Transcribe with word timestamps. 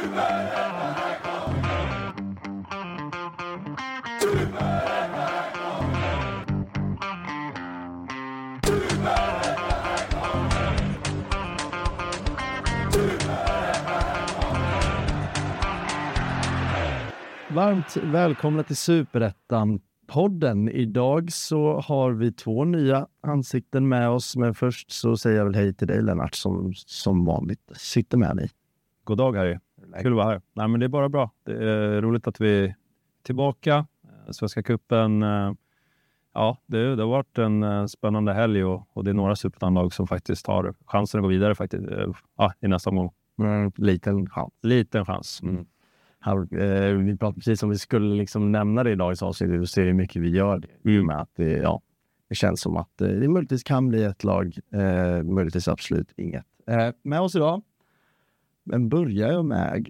Varmt 0.00 0.16
välkomna 17.96 18.62
till 18.62 18.76
Superettan-podden. 18.76 20.70
Idag 20.70 21.32
så 21.32 21.80
har 21.80 22.12
vi 22.12 22.32
två 22.32 22.64
nya 22.64 23.06
ansikten 23.20 23.88
med 23.88 24.08
oss, 24.08 24.36
men 24.36 24.54
först 24.54 24.90
så 24.90 25.16
säger 25.16 25.36
jag 25.36 25.44
väl 25.44 25.54
hej 25.54 25.74
till 25.74 25.86
dig 25.86 26.02
Lennart 26.02 26.34
som 26.34 26.72
som 26.74 27.24
vanligt 27.24 27.70
sitter 27.76 28.18
med 28.18 28.36
dig. 28.36 28.50
God 29.04 29.18
dag 29.18 29.36
Harry. 29.36 29.58
Kul 30.02 30.12
att 30.12 30.16
vara 30.16 30.26
här. 30.26 30.40
Nej, 30.52 30.68
men 30.68 30.80
det 30.80 30.86
är 30.86 30.88
bara 30.88 31.08
bra. 31.08 31.30
Det 31.44 31.52
är 31.52 32.00
roligt 32.02 32.26
att 32.26 32.40
vi 32.40 32.64
är 32.64 32.74
tillbaka. 33.22 33.86
Eh, 34.04 34.30
Svenska 34.30 34.62
cupen. 34.62 35.22
eh, 35.22 35.52
Ja, 36.34 36.58
det, 36.66 36.96
det 36.96 37.02
har 37.02 37.10
varit 37.10 37.38
en 37.38 37.62
eh, 37.62 37.86
spännande 37.86 38.32
helg 38.32 38.64
och, 38.64 38.88
och 38.92 39.04
det 39.04 39.10
är 39.10 39.14
några 39.14 39.36
superettan 39.36 39.90
som 39.90 40.06
faktiskt 40.06 40.46
har 40.46 40.74
chansen 40.86 41.18
att 41.18 41.22
gå 41.22 41.28
vidare 41.28 41.54
faktiskt. 41.54 41.84
Ja, 42.36 42.52
i 42.60 42.68
nästa 42.68 42.90
omgång. 42.90 43.10
En 43.42 43.72
liten 43.76 44.30
chans. 44.30 44.52
Liten 44.62 45.04
chans. 45.06 45.40
Mm. 45.42 45.66
Här, 46.20 46.60
eh, 46.62 46.94
vi 46.96 47.16
pratade 47.16 47.34
precis 47.34 47.62
om 47.62 47.70
vi 47.70 47.78
skulle 47.78 48.14
liksom 48.14 48.52
nämna 48.52 48.84
det 48.84 48.90
i 48.90 48.94
dagens 48.94 49.22
avsnitt. 49.22 49.50
Vi 49.50 49.66
ser 49.66 49.84
hur 49.84 49.92
mycket 49.92 50.22
vi 50.22 50.30
gör 50.30 50.58
det. 50.58 50.98
Och 50.98 51.06
med 51.06 51.20
att 51.20 51.30
det, 51.36 51.56
ja, 51.56 51.80
det 52.28 52.34
känns 52.34 52.60
som 52.60 52.76
att 52.76 53.00
eh, 53.00 53.08
det 53.08 53.28
möjligtvis 53.28 53.62
kan 53.62 53.88
bli 53.88 54.04
ett 54.04 54.24
lag. 54.24 54.58
Eh, 54.72 55.22
möjligtvis 55.22 55.68
absolut 55.68 56.12
inget. 56.16 56.44
Eh, 56.66 56.88
med 57.02 57.20
oss 57.20 57.34
idag. 57.34 57.62
Men 58.64 58.88
börjar 58.88 59.32
jag 59.32 59.44
med 59.44 59.88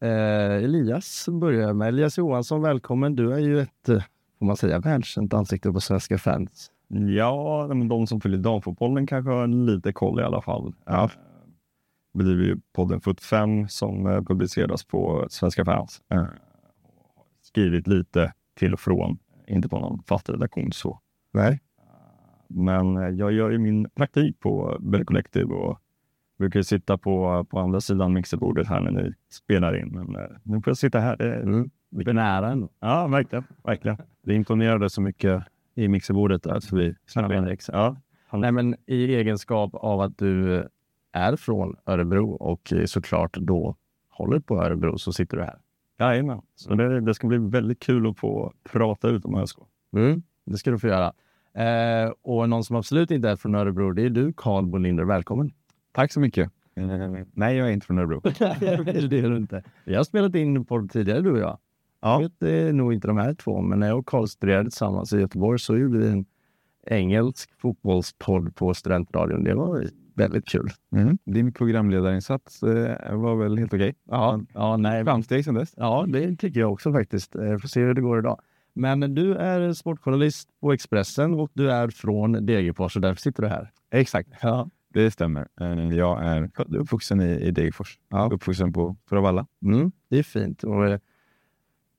eh, 0.00 0.64
Elias. 0.64 1.28
Börjar 1.28 1.60
jag 1.60 1.76
med 1.76 1.88
Elias 1.88 2.18
Johansson. 2.18 2.62
Välkommen. 2.62 3.16
Du 3.16 3.32
är 3.32 3.38
ju 3.38 3.60
ett, 3.60 3.88
eh, 3.88 4.02
får 4.38 4.46
man 4.46 4.56
säga, 4.56 4.78
välkänt 4.78 5.34
ansikte 5.34 5.72
på 5.72 5.80
svenska 5.80 6.18
fans. 6.18 6.70
Ja, 6.88 7.66
men 7.68 7.88
de 7.88 8.06
som 8.06 8.20
följer 8.20 8.38
damfotbollen 8.38 9.06
kanske 9.06 9.30
har 9.30 9.46
lite 9.46 9.92
koll 9.92 10.20
i 10.20 10.22
alla 10.22 10.42
fall. 10.42 10.74
Ja. 10.84 11.04
Eh, 11.04 11.10
bedriver 12.14 12.44
ju 12.44 12.60
podden 12.72 13.00
Foot 13.00 13.20
5 13.20 13.68
som 13.68 14.06
eh, 14.06 14.22
publiceras 14.22 14.84
på 14.84 15.26
Svenska 15.30 15.64
fans. 15.64 16.02
Eh, 16.08 16.24
skrivit 17.42 17.86
lite 17.86 18.32
till 18.58 18.72
och 18.72 18.80
från, 18.80 19.18
inte 19.46 19.68
på 19.68 19.78
någon 19.78 20.02
fast 20.02 20.30
redaktion 20.30 20.72
så. 20.72 21.00
Nej. 21.32 21.60
Men 22.48 23.16
jag 23.16 23.32
gör 23.32 23.50
ju 23.50 23.58
min 23.58 23.88
praktik 23.90 24.40
på 24.40 24.76
Bell 24.80 25.04
Collective 25.04 25.54
och 25.54 25.78
brukar 26.38 26.60
ju 26.60 26.64
sitta 26.64 26.98
på, 26.98 27.46
på 27.50 27.58
andra 27.58 27.80
sidan 27.80 28.12
mixerbordet 28.12 28.66
här 28.66 28.80
när 28.80 28.90
ni 28.90 29.12
spelar 29.30 29.76
in. 29.76 29.88
Men 29.88 30.16
eh, 30.16 30.30
nu 30.42 30.62
får 30.62 30.70
jag 30.70 30.76
sitta 30.76 31.00
här. 31.00 31.16
Det, 31.16 31.34
Mm. 31.34 31.70
Lite 31.90 32.12
nära 32.12 32.50
ändå. 32.50 32.68
Ja, 32.80 33.06
verkligen. 33.06 33.44
verkligen. 33.64 33.96
Det 34.22 34.34
imponerade 34.34 34.90
så 34.90 35.00
mycket 35.00 35.42
i 35.74 35.88
mixerbordet 35.88 36.42
där 36.42 36.60
så 36.60 36.76
vi 36.76 36.94
det. 37.14 37.58
Ja. 37.72 37.96
Nej, 38.32 38.52
men 38.52 38.76
i 38.86 39.14
egenskap 39.14 39.74
av 39.74 40.00
att 40.00 40.18
du 40.18 40.64
är 41.12 41.36
från 41.36 41.76
Örebro 41.86 42.30
och 42.30 42.72
såklart 42.86 43.36
då 43.36 43.76
håller 44.10 44.40
på 44.40 44.62
Örebro 44.62 44.98
så 44.98 45.12
sitter 45.12 45.36
du 45.36 45.42
här. 45.42 45.58
Jajamän. 45.98 46.42
Så 46.54 46.74
det, 46.74 47.00
det 47.00 47.14
ska 47.14 47.26
bli 47.26 47.38
väldigt 47.38 47.80
kul 47.80 48.06
att 48.06 48.18
få 48.18 48.52
prata 48.72 49.08
ut 49.08 49.24
om 49.24 49.34
ÖSK. 49.34 49.58
Mm, 49.96 50.22
det 50.44 50.58
ska 50.58 50.70
du 50.70 50.78
få 50.78 50.86
göra. 50.86 51.12
Eh, 51.54 52.12
och 52.22 52.48
någon 52.48 52.64
som 52.64 52.76
absolut 52.76 53.10
inte 53.10 53.28
är 53.28 53.36
från 53.36 53.54
Örebro, 53.54 53.92
det 53.92 54.02
är 54.02 54.10
du, 54.10 54.32
Carl 54.36 54.66
Bolinder. 54.66 55.04
Välkommen! 55.04 55.52
Tack 55.96 56.12
så 56.12 56.20
mycket. 56.20 56.50
Eh, 56.74 56.86
nej, 57.32 57.56
jag 57.56 57.68
är 57.68 57.72
inte 57.72 57.86
från 57.86 57.98
Örebro. 57.98 58.20
det 58.24 59.18
är 59.18 59.30
du 59.30 59.36
inte. 59.36 59.62
Vi 59.84 59.94
har 59.94 60.04
spelat 60.04 60.34
in 60.34 60.64
podd 60.64 60.90
tidigare, 60.90 61.20
du 61.20 61.30
och 61.30 61.38
jag. 61.38 61.58
Ja. 62.00 62.18
Vet 62.18 62.42
eh, 62.42 62.74
nog 62.74 62.92
inte 62.92 63.06
de 63.08 63.16
här 63.16 63.34
två, 63.34 63.60
men 63.60 63.80
när 63.80 63.86
jag 63.88 63.98
och 63.98 64.06
Carl 64.06 64.26
studerade 64.26 64.64
tillsammans 64.64 65.12
i 65.12 65.20
Göteborg 65.20 65.58
så 65.58 65.76
gjorde 65.76 65.98
vi 65.98 66.08
en 66.08 66.24
engelsk 66.86 67.50
fotbollspodd 67.58 68.56
på 68.56 68.74
studentradion. 68.74 69.44
Det 69.44 69.54
var 69.54 69.84
väldigt 70.14 70.48
kul. 70.48 70.70
Mm. 70.92 71.18
Din 71.24 71.52
programledarinsats 71.52 72.62
eh, 72.62 73.16
var 73.16 73.36
väl 73.36 73.58
helt 73.58 73.74
okej? 73.74 73.94
Ja, 74.04 74.40
ja 74.54 74.76
nej, 74.76 75.04
Framsteg 75.04 75.44
sedan 75.44 75.54
dess. 75.54 75.74
Ja, 75.76 76.04
det 76.08 76.36
tycker 76.36 76.60
jag 76.60 76.72
också 76.72 76.92
faktiskt. 76.92 77.36
Eh, 77.36 77.58
Får 77.58 77.68
se 77.68 77.80
hur 77.80 77.94
det 77.94 78.00
går 78.00 78.18
idag. 78.18 78.40
Men 78.74 79.14
du 79.14 79.34
är 79.34 79.72
sportjournalist 79.72 80.48
på 80.60 80.72
Expressen 80.72 81.34
och 81.34 81.50
du 81.52 81.70
är 81.70 81.88
från 81.88 82.46
Degerfors 82.46 82.96
och 82.96 83.02
därför 83.02 83.20
sitter 83.20 83.42
du 83.42 83.48
här. 83.48 83.70
Exakt, 83.90 84.28
Ja. 84.42 84.70
Det 85.04 85.10
stämmer. 85.10 85.48
Eh, 85.60 85.96
jag 85.96 86.24
är 86.24 86.50
född 86.56 86.74
uppvuxen 86.76 87.20
i, 87.20 87.24
i 87.40 87.50
Degerfors. 87.50 87.98
Ja. 88.08 88.28
Uppvuxen 88.32 88.72
på 88.72 88.96
Torvalla. 89.08 89.46
Mm, 89.64 89.92
det 90.08 90.18
är 90.18 90.22
fint. 90.22 90.62
Och, 90.64 90.86
eh, 90.88 90.98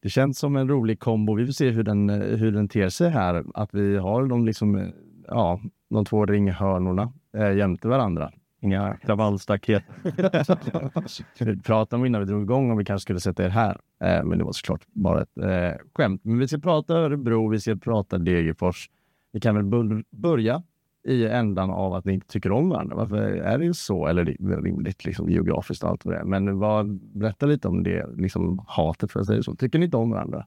det 0.01 0.09
känns 0.09 0.39
som 0.39 0.55
en 0.55 0.69
rolig 0.69 0.99
kombo. 0.99 1.35
Vi 1.35 1.45
får 1.45 1.53
se 1.53 1.69
hur 1.69 1.83
den, 1.83 2.09
eh, 2.09 2.17
hur 2.37 2.51
den 2.51 2.67
ter 2.69 2.89
sig 2.89 3.09
här. 3.09 3.43
Att 3.53 3.73
vi 3.73 3.97
har 3.97 4.25
de, 4.27 4.45
liksom, 4.45 4.91
ja, 5.27 5.61
de 5.89 6.05
två 6.05 6.25
ringhörnorna 6.25 7.13
eh, 7.37 7.51
jämte 7.53 7.87
varandra. 7.87 8.31
Inga 8.61 8.97
kravallstaket. 8.97 9.83
Vi 11.39 11.57
pratade 11.59 11.99
om 11.99 12.05
innan 12.05 12.21
vi 12.21 12.27
drog 12.27 12.41
igång 12.43 12.71
om 12.71 12.77
vi 12.77 12.85
kanske 12.85 13.01
skulle 13.01 13.19
sätta 13.19 13.45
er 13.45 13.49
här. 13.49 13.77
Eh, 14.03 14.23
men 14.23 14.37
det 14.37 14.43
var 14.43 14.51
såklart 14.51 14.81
bara 14.93 15.21
ett 15.21 15.37
eh, 15.37 15.85
skämt. 15.95 16.21
Men 16.23 16.39
vi 16.39 16.47
ska 16.47 16.57
prata 16.57 16.93
Örebro, 16.93 17.49
vi 17.49 17.59
ska 17.59 17.75
prata 17.75 18.17
Degerfors. 18.17 18.89
Vi 19.31 19.39
kan 19.39 19.55
väl 19.55 19.63
bör- 19.63 20.03
börja 20.09 20.63
i 21.07 21.27
ändan 21.27 21.69
av 21.69 21.93
att 21.93 22.05
ni 22.05 22.13
inte 22.13 22.27
tycker 22.27 22.51
om 22.51 22.69
varandra. 22.69 22.95
Varför 22.95 23.17
är 23.21 23.57
det 23.57 23.73
så? 23.73 24.07
Eller 24.07 24.25
det 24.25 24.31
är 24.31 24.61
rimligt 24.61 25.05
liksom, 25.05 25.29
geografiskt 25.29 25.83
och 25.83 25.89
allt 25.89 26.05
vad 26.05 26.13
det 26.13 26.19
är. 26.19 26.23
Men 26.23 26.59
vad, 26.59 26.99
berätta 26.99 27.45
lite 27.45 27.67
om 27.67 27.83
det, 27.83 28.05
liksom 28.17 28.65
hatet 28.67 29.11
för 29.11 29.19
att 29.19 29.25
säga 29.25 29.43
så. 29.43 29.55
Tycker 29.55 29.79
ni 29.79 29.85
inte 29.85 29.97
om 29.97 30.09
varandra? 30.09 30.45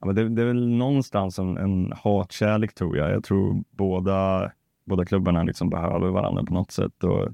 Ja, 0.00 0.06
men 0.06 0.14
det, 0.14 0.28
det 0.28 0.42
är 0.42 0.46
väl 0.46 0.68
någonstans 0.68 1.38
en, 1.38 1.56
en 1.56 1.92
hatkärlek 1.96 2.74
tror 2.74 2.96
jag. 2.96 3.10
Jag 3.10 3.24
tror 3.24 3.64
båda, 3.70 4.52
båda 4.84 5.04
klubbarna 5.04 5.42
liksom 5.42 5.70
behöver 5.70 6.08
varandra 6.08 6.44
på 6.44 6.54
något 6.54 6.70
sätt. 6.70 7.04
Och, 7.04 7.22
eh, 7.22 7.30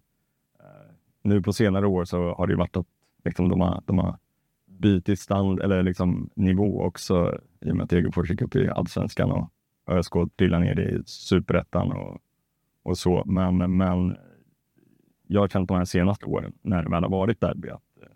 nu 1.22 1.42
på 1.42 1.52
senare 1.52 1.86
år 1.86 2.04
så 2.04 2.34
har 2.34 2.46
det 2.46 2.52
ju 2.52 2.58
varit 2.58 2.76
att 2.76 2.86
liksom, 3.24 3.48
de, 3.48 3.60
har, 3.60 3.82
de 3.86 3.98
har 3.98 4.18
bytt 4.66 5.20
stand 5.20 5.60
eller 5.60 5.82
liksom, 5.82 6.30
nivå 6.34 6.82
också 6.82 7.38
i 7.60 7.70
och 7.70 7.76
med 7.76 7.84
att 7.84 7.90
Degerfors 7.90 8.30
gick 8.30 8.42
upp 8.42 8.56
i 8.56 8.68
allsvenskan 8.68 9.30
och 9.30 9.50
ÖSK 9.90 10.12
trillade 10.36 10.64
ner 10.64 10.80
i 10.80 11.02
superettan 11.06 11.92
och, 11.92 12.18
och 12.82 12.98
så. 12.98 13.22
Men, 13.26 13.76
men 13.76 14.16
jag 15.26 15.40
har 15.40 15.48
känt 15.48 15.68
de 15.68 15.76
här 15.76 15.84
senaste 15.84 16.26
åren 16.26 16.52
när 16.62 16.82
det 16.82 16.90
väl 16.90 17.02
har 17.02 17.10
varit 17.10 17.40
derby 17.40 17.68
att 17.68 17.82
eh, 18.02 18.08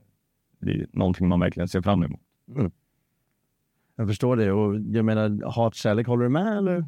det 0.61 0.73
är 0.73 0.87
någonting 0.93 1.29
man 1.29 1.41
verkligen 1.41 1.69
ser 1.69 1.83
fram 1.83 2.03
emot. 2.03 2.21
Jag 3.97 4.09
förstår 4.09 4.37
det. 4.37 4.53
Och 4.53 4.81
jag 4.81 5.05
menar, 5.05 5.51
hatkärlek, 5.51 6.07
håller 6.07 6.25
du 6.25 6.31
med 6.31 6.59
eller? 6.59 6.85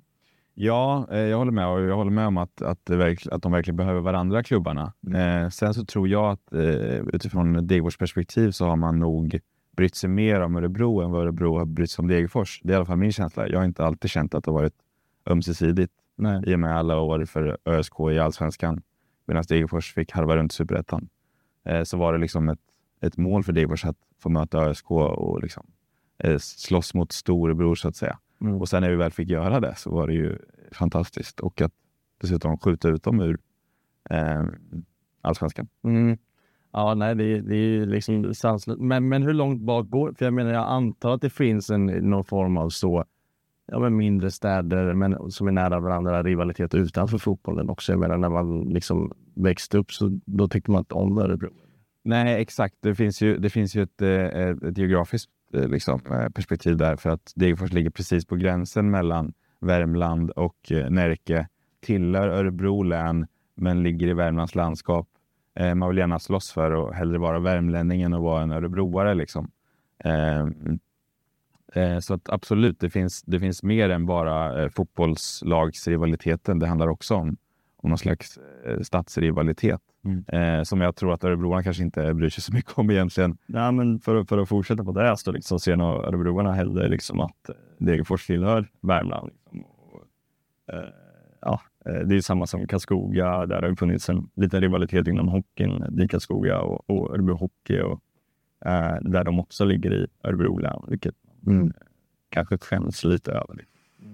Ja, 0.54 1.06
eh, 1.10 1.18
jag 1.18 1.38
håller 1.38 1.52
med 1.52 1.66
och 1.68 1.80
jag 1.80 1.96
håller 1.96 2.10
med 2.10 2.26
om 2.26 2.36
att, 2.36 2.62
att, 2.62 2.90
verkl- 2.90 3.32
att 3.32 3.42
de 3.42 3.52
verkligen 3.52 3.76
behöver 3.76 4.00
varandra, 4.00 4.42
klubbarna. 4.42 4.92
Eh, 5.14 5.48
sen 5.48 5.74
så 5.74 5.84
tror 5.84 6.08
jag 6.08 6.30
att 6.30 6.52
eh, 6.52 6.98
utifrån 7.12 7.66
Degerfors 7.66 7.98
perspektiv 7.98 8.50
så 8.50 8.66
har 8.66 8.76
man 8.76 8.98
nog 8.98 9.40
brytt 9.76 9.94
sig 9.94 10.10
mer 10.10 10.40
om 10.40 10.56
Örebro 10.56 11.00
än 11.00 11.10
vad 11.10 11.22
Örebro 11.22 11.58
har 11.58 11.64
brytt 11.64 11.90
sig 11.90 12.02
om 12.02 12.08
Degerfors. 12.08 12.60
Det 12.64 12.70
är 12.70 12.72
i 12.72 12.76
alla 12.76 12.84
fall 12.84 12.96
min 12.96 13.12
känsla. 13.12 13.48
Jag 13.48 13.58
har 13.58 13.64
inte 13.64 13.84
alltid 13.84 14.10
känt 14.10 14.34
att 14.34 14.44
det 14.44 14.50
varit 14.50 14.74
ömsesidigt 15.26 15.92
Nej. 16.16 16.42
i 16.46 16.54
och 16.54 16.58
med 16.58 16.76
alla 16.76 17.00
år 17.00 17.24
för 17.24 17.58
ÖSK 17.64 18.00
i 18.12 18.18
allsvenskan. 18.18 18.82
Medan 19.26 19.44
Degerfors 19.48 19.94
fick 19.94 20.12
harva 20.12 20.36
runt 20.36 20.52
superettan. 20.52 21.08
Eh, 21.64 21.82
så 21.82 21.96
var 21.96 22.12
det 22.12 22.18
liksom 22.18 22.48
ett, 22.48 22.60
ett 23.00 23.16
mål 23.16 23.44
för 23.44 23.52
Degerfors 23.52 23.84
att 23.84 23.96
få 24.18 24.28
möta 24.28 24.58
ÖSK 24.58 24.90
och 24.90 25.42
liksom, 25.42 25.66
eh, 26.18 26.38
slåss 26.38 26.94
mot 26.94 27.12
storebror 27.12 27.74
så 27.74 27.88
att 27.88 27.96
säga. 27.96 28.18
Mm. 28.40 28.60
Och 28.60 28.68
sen 28.68 28.82
när 28.82 28.90
vi 28.90 28.96
väl 28.96 29.10
fick 29.10 29.28
göra 29.28 29.60
det 29.60 29.74
så 29.76 29.90
var 29.90 30.06
det 30.06 30.14
ju 30.14 30.38
fantastiskt. 30.72 31.40
Och 31.40 31.60
att 31.60 31.72
dessutom 32.20 32.58
skjuta 32.58 32.88
ut 32.88 33.02
dem 33.02 33.20
ur 33.20 33.38
eh, 34.10 34.44
allsvenskan. 35.20 35.68
Mm. 35.84 36.18
Ja, 36.76 36.94
nej, 36.94 37.14
det, 37.14 37.40
det 37.40 37.54
är 37.54 37.68
ju 37.68 37.86
liksom 37.86 38.34
sanslöst. 38.34 38.80
Men, 38.80 39.08
men 39.08 39.22
hur 39.22 39.32
långt 39.32 39.60
bak 39.60 39.88
går 39.88 40.12
För 40.12 40.24
jag 40.24 40.34
menar, 40.34 40.52
jag 40.52 40.68
antar 40.68 41.14
att 41.14 41.20
det 41.20 41.30
finns 41.30 41.70
en, 41.70 41.86
någon 41.86 42.24
form 42.24 42.56
av 42.56 42.70
så, 42.70 43.04
ja, 43.66 43.78
men 43.78 43.96
mindre 43.96 44.30
städer 44.30 44.94
men, 44.94 45.30
som 45.30 45.48
är 45.48 45.52
nära 45.52 45.80
varandra, 45.80 46.22
rivalitet 46.22 46.74
utanför 46.74 47.18
fotbollen 47.18 47.70
också. 47.70 47.92
Jag 47.92 47.98
menar, 47.98 48.16
när 48.16 48.28
man 48.28 48.64
liksom 48.64 49.12
växte 49.34 49.78
upp 49.78 49.92
så 49.92 50.20
då 50.24 50.48
tyckte 50.48 50.70
man 50.70 50.78
inte 50.78 50.94
om 50.94 51.18
Örebro. 51.18 51.50
Nej, 52.02 52.40
exakt. 52.40 52.74
Det 52.80 52.94
finns 52.94 53.22
ju, 53.22 53.38
det 53.38 53.50
finns 53.50 53.74
ju 53.74 53.82
ett, 53.82 54.02
ett, 54.02 54.62
ett 54.62 54.78
geografiskt 54.78 55.30
eh, 55.52 55.68
liksom, 55.68 56.00
eh, 56.10 56.28
perspektiv 56.28 56.76
där 56.76 56.96
för 56.96 57.10
att 57.10 57.32
Degerfors 57.34 57.72
ligger 57.72 57.90
precis 57.90 58.26
på 58.26 58.36
gränsen 58.36 58.90
mellan 58.90 59.32
Värmland 59.60 60.30
och 60.30 60.72
Närke. 60.90 61.48
Tillhör 61.80 62.28
Örebro 62.28 62.82
län, 62.82 63.26
men 63.54 63.82
ligger 63.82 64.08
i 64.08 64.14
Värmlands 64.14 64.54
landskap. 64.54 65.08
Eh, 65.56 65.74
man 65.74 65.88
vill 65.88 65.98
gärna 65.98 66.18
slåss 66.18 66.50
för 66.50 66.88
att 66.88 66.94
hellre 66.94 67.18
vara 67.18 67.38
värmlänning 67.38 68.02
än 68.02 68.14
att 68.14 68.22
vara 68.22 68.42
en 68.42 68.50
örebroare. 68.50 69.14
Liksom. 69.14 69.50
Eh, 70.04 70.46
eh, 71.82 71.98
så 71.98 72.14
att 72.14 72.28
absolut, 72.28 72.80
det 72.80 72.90
finns, 72.90 73.22
det 73.22 73.40
finns 73.40 73.62
mer 73.62 73.90
än 73.90 74.06
bara 74.06 74.62
eh, 74.62 74.68
fotbollslagsrivaliteten. 74.68 76.58
Det 76.58 76.66
handlar 76.66 76.88
också 76.88 77.14
om, 77.14 77.36
om 77.76 77.90
någon 77.90 77.98
slags 77.98 78.38
eh, 78.66 78.80
stadsrivalitet. 78.80 79.80
Mm. 80.04 80.24
Eh, 80.28 80.62
som 80.62 80.80
jag 80.80 80.96
tror 80.96 81.12
att 81.12 81.24
örebroarna 81.24 81.62
kanske 81.62 81.82
inte 81.82 82.14
bryr 82.14 82.30
sig 82.30 82.42
så 82.42 82.52
mycket 82.52 82.78
om 82.78 82.90
egentligen. 82.90 83.38
Nej, 83.46 83.72
men 83.72 84.00
för, 84.00 84.24
för 84.24 84.38
att 84.38 84.48
fortsätta 84.48 84.84
på 84.84 84.92
det 84.92 85.16
så 85.16 85.32
liksom, 85.32 85.60
ser 85.60 85.76
nog 85.76 86.04
örebroarna 86.04 86.52
hellre 86.52 86.88
liksom 86.88 87.20
att 87.20 87.48
eh, 87.48 87.54
Degerfors 87.78 88.26
tillhör 88.26 88.68
Värmland. 88.80 89.30
Liksom. 89.32 89.64
Och, 89.64 90.02
ja, 91.40 91.60
det 91.92 92.16
är 92.16 92.20
samma 92.20 92.46
som 92.46 92.66
Karlskoga. 92.66 93.46
Där 93.46 93.62
har 93.62 93.68
det 93.70 93.76
funnits 93.76 94.08
en 94.08 94.28
liten 94.36 94.60
rivalitet 94.60 95.08
inom 95.08 95.28
hockeyn. 95.28 96.00
i 96.00 96.08
Karlskoga 96.08 96.60
och, 96.60 96.90
och 96.90 97.10
Örebro 97.14 97.34
Hockey. 97.36 97.80
Och, 97.80 98.00
eh, 98.70 98.96
där 99.00 99.24
de 99.24 99.40
också 99.40 99.64
ligger 99.64 99.92
i 99.94 100.06
Örebro 100.24 100.58
län, 100.58 100.82
vilket 100.88 101.14
Mm. 101.46 101.72
kanske 102.28 102.58
skäms 102.58 103.04
lite 103.04 103.32
över. 103.32 103.64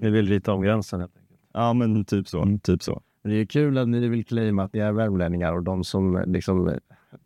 Ni 0.00 0.10
vill 0.10 0.28
rita 0.28 0.52
om 0.52 0.62
gränsen 0.62 1.00
helt 1.00 1.16
enkelt. 1.16 1.40
Ja, 1.52 1.72
men 1.72 2.04
typ 2.04 2.28
så. 2.28 2.58
Typ 2.62 2.82
så. 2.82 3.02
Det 3.24 3.34
är 3.34 3.44
kul 3.44 3.78
att 3.78 3.88
ni 3.88 4.08
vill 4.08 4.24
claima 4.26 4.62
att 4.62 4.72
ni 4.72 4.80
är 4.80 4.92
värmlänningar 4.92 5.52
och 5.52 5.62
de 5.62 5.84
som 5.84 6.24
liksom, 6.26 6.74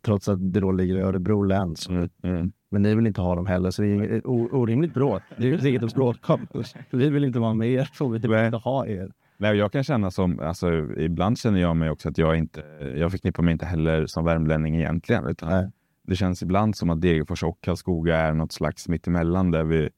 trots 0.05 0.29
att 0.29 0.53
det 0.53 0.61
då 0.61 0.73
ligger 0.73 0.97
i 0.97 1.01
Örebro 1.01 1.43
län, 1.43 1.77
så, 1.77 1.93
Mm. 2.23 2.53
men 2.71 2.83
ni 2.83 2.95
vill 2.95 3.07
inte 3.07 3.21
ha 3.21 3.35
dem 3.35 3.47
heller, 3.47 3.71
så 3.71 3.83
det 3.83 3.89
är 3.89 4.13
ett 4.13 4.27
orimligt 4.27 4.95
bråk. 4.95 5.23
Det 5.37 5.49
är 5.51 5.67
inget 5.67 5.83
att 5.83 5.95
bråka 5.95 6.33
om. 6.35 6.47
Vi 6.91 7.11
vill 7.11 7.25
inte 7.25 7.39
vara 7.39 7.55
med 7.55 7.69
er, 7.69 7.91
så 7.93 8.09
vi 8.09 8.19
vill 8.19 8.33
inte 8.45 8.57
ha 8.57 8.87
er. 8.87 9.13
Nej, 9.39 9.57
jag 9.57 9.73
kan 9.73 9.85
känna 9.85 10.11
som, 10.11 10.41
alltså, 10.41 10.73
ibland 10.97 11.39
känner 11.39 11.61
jag 11.61 11.77
mig 11.77 11.91
också 11.91 12.09
att 12.09 12.19
jag 12.19 12.37
inte, 12.37 12.65
jag 12.97 13.11
förknippar 13.11 13.43
mig 13.43 13.53
inte 13.53 13.67
heller 13.67 14.07
som 14.07 14.25
värmlänning 14.25 14.77
egentligen. 14.77 15.27
Utan 15.27 15.49
Nej. 15.49 15.71
det 16.03 16.17
känns 16.17 16.43
ibland 16.43 16.77
som 16.77 16.91
att 16.91 17.01
Degerfors 17.01 17.43
och 17.43 17.61
Karlskoga 17.61 18.17
är 18.17 18.33
något 18.33 18.53
slags 18.53 18.89
mittemellan 18.89 19.51
där 19.51 19.65
vi 19.65 19.89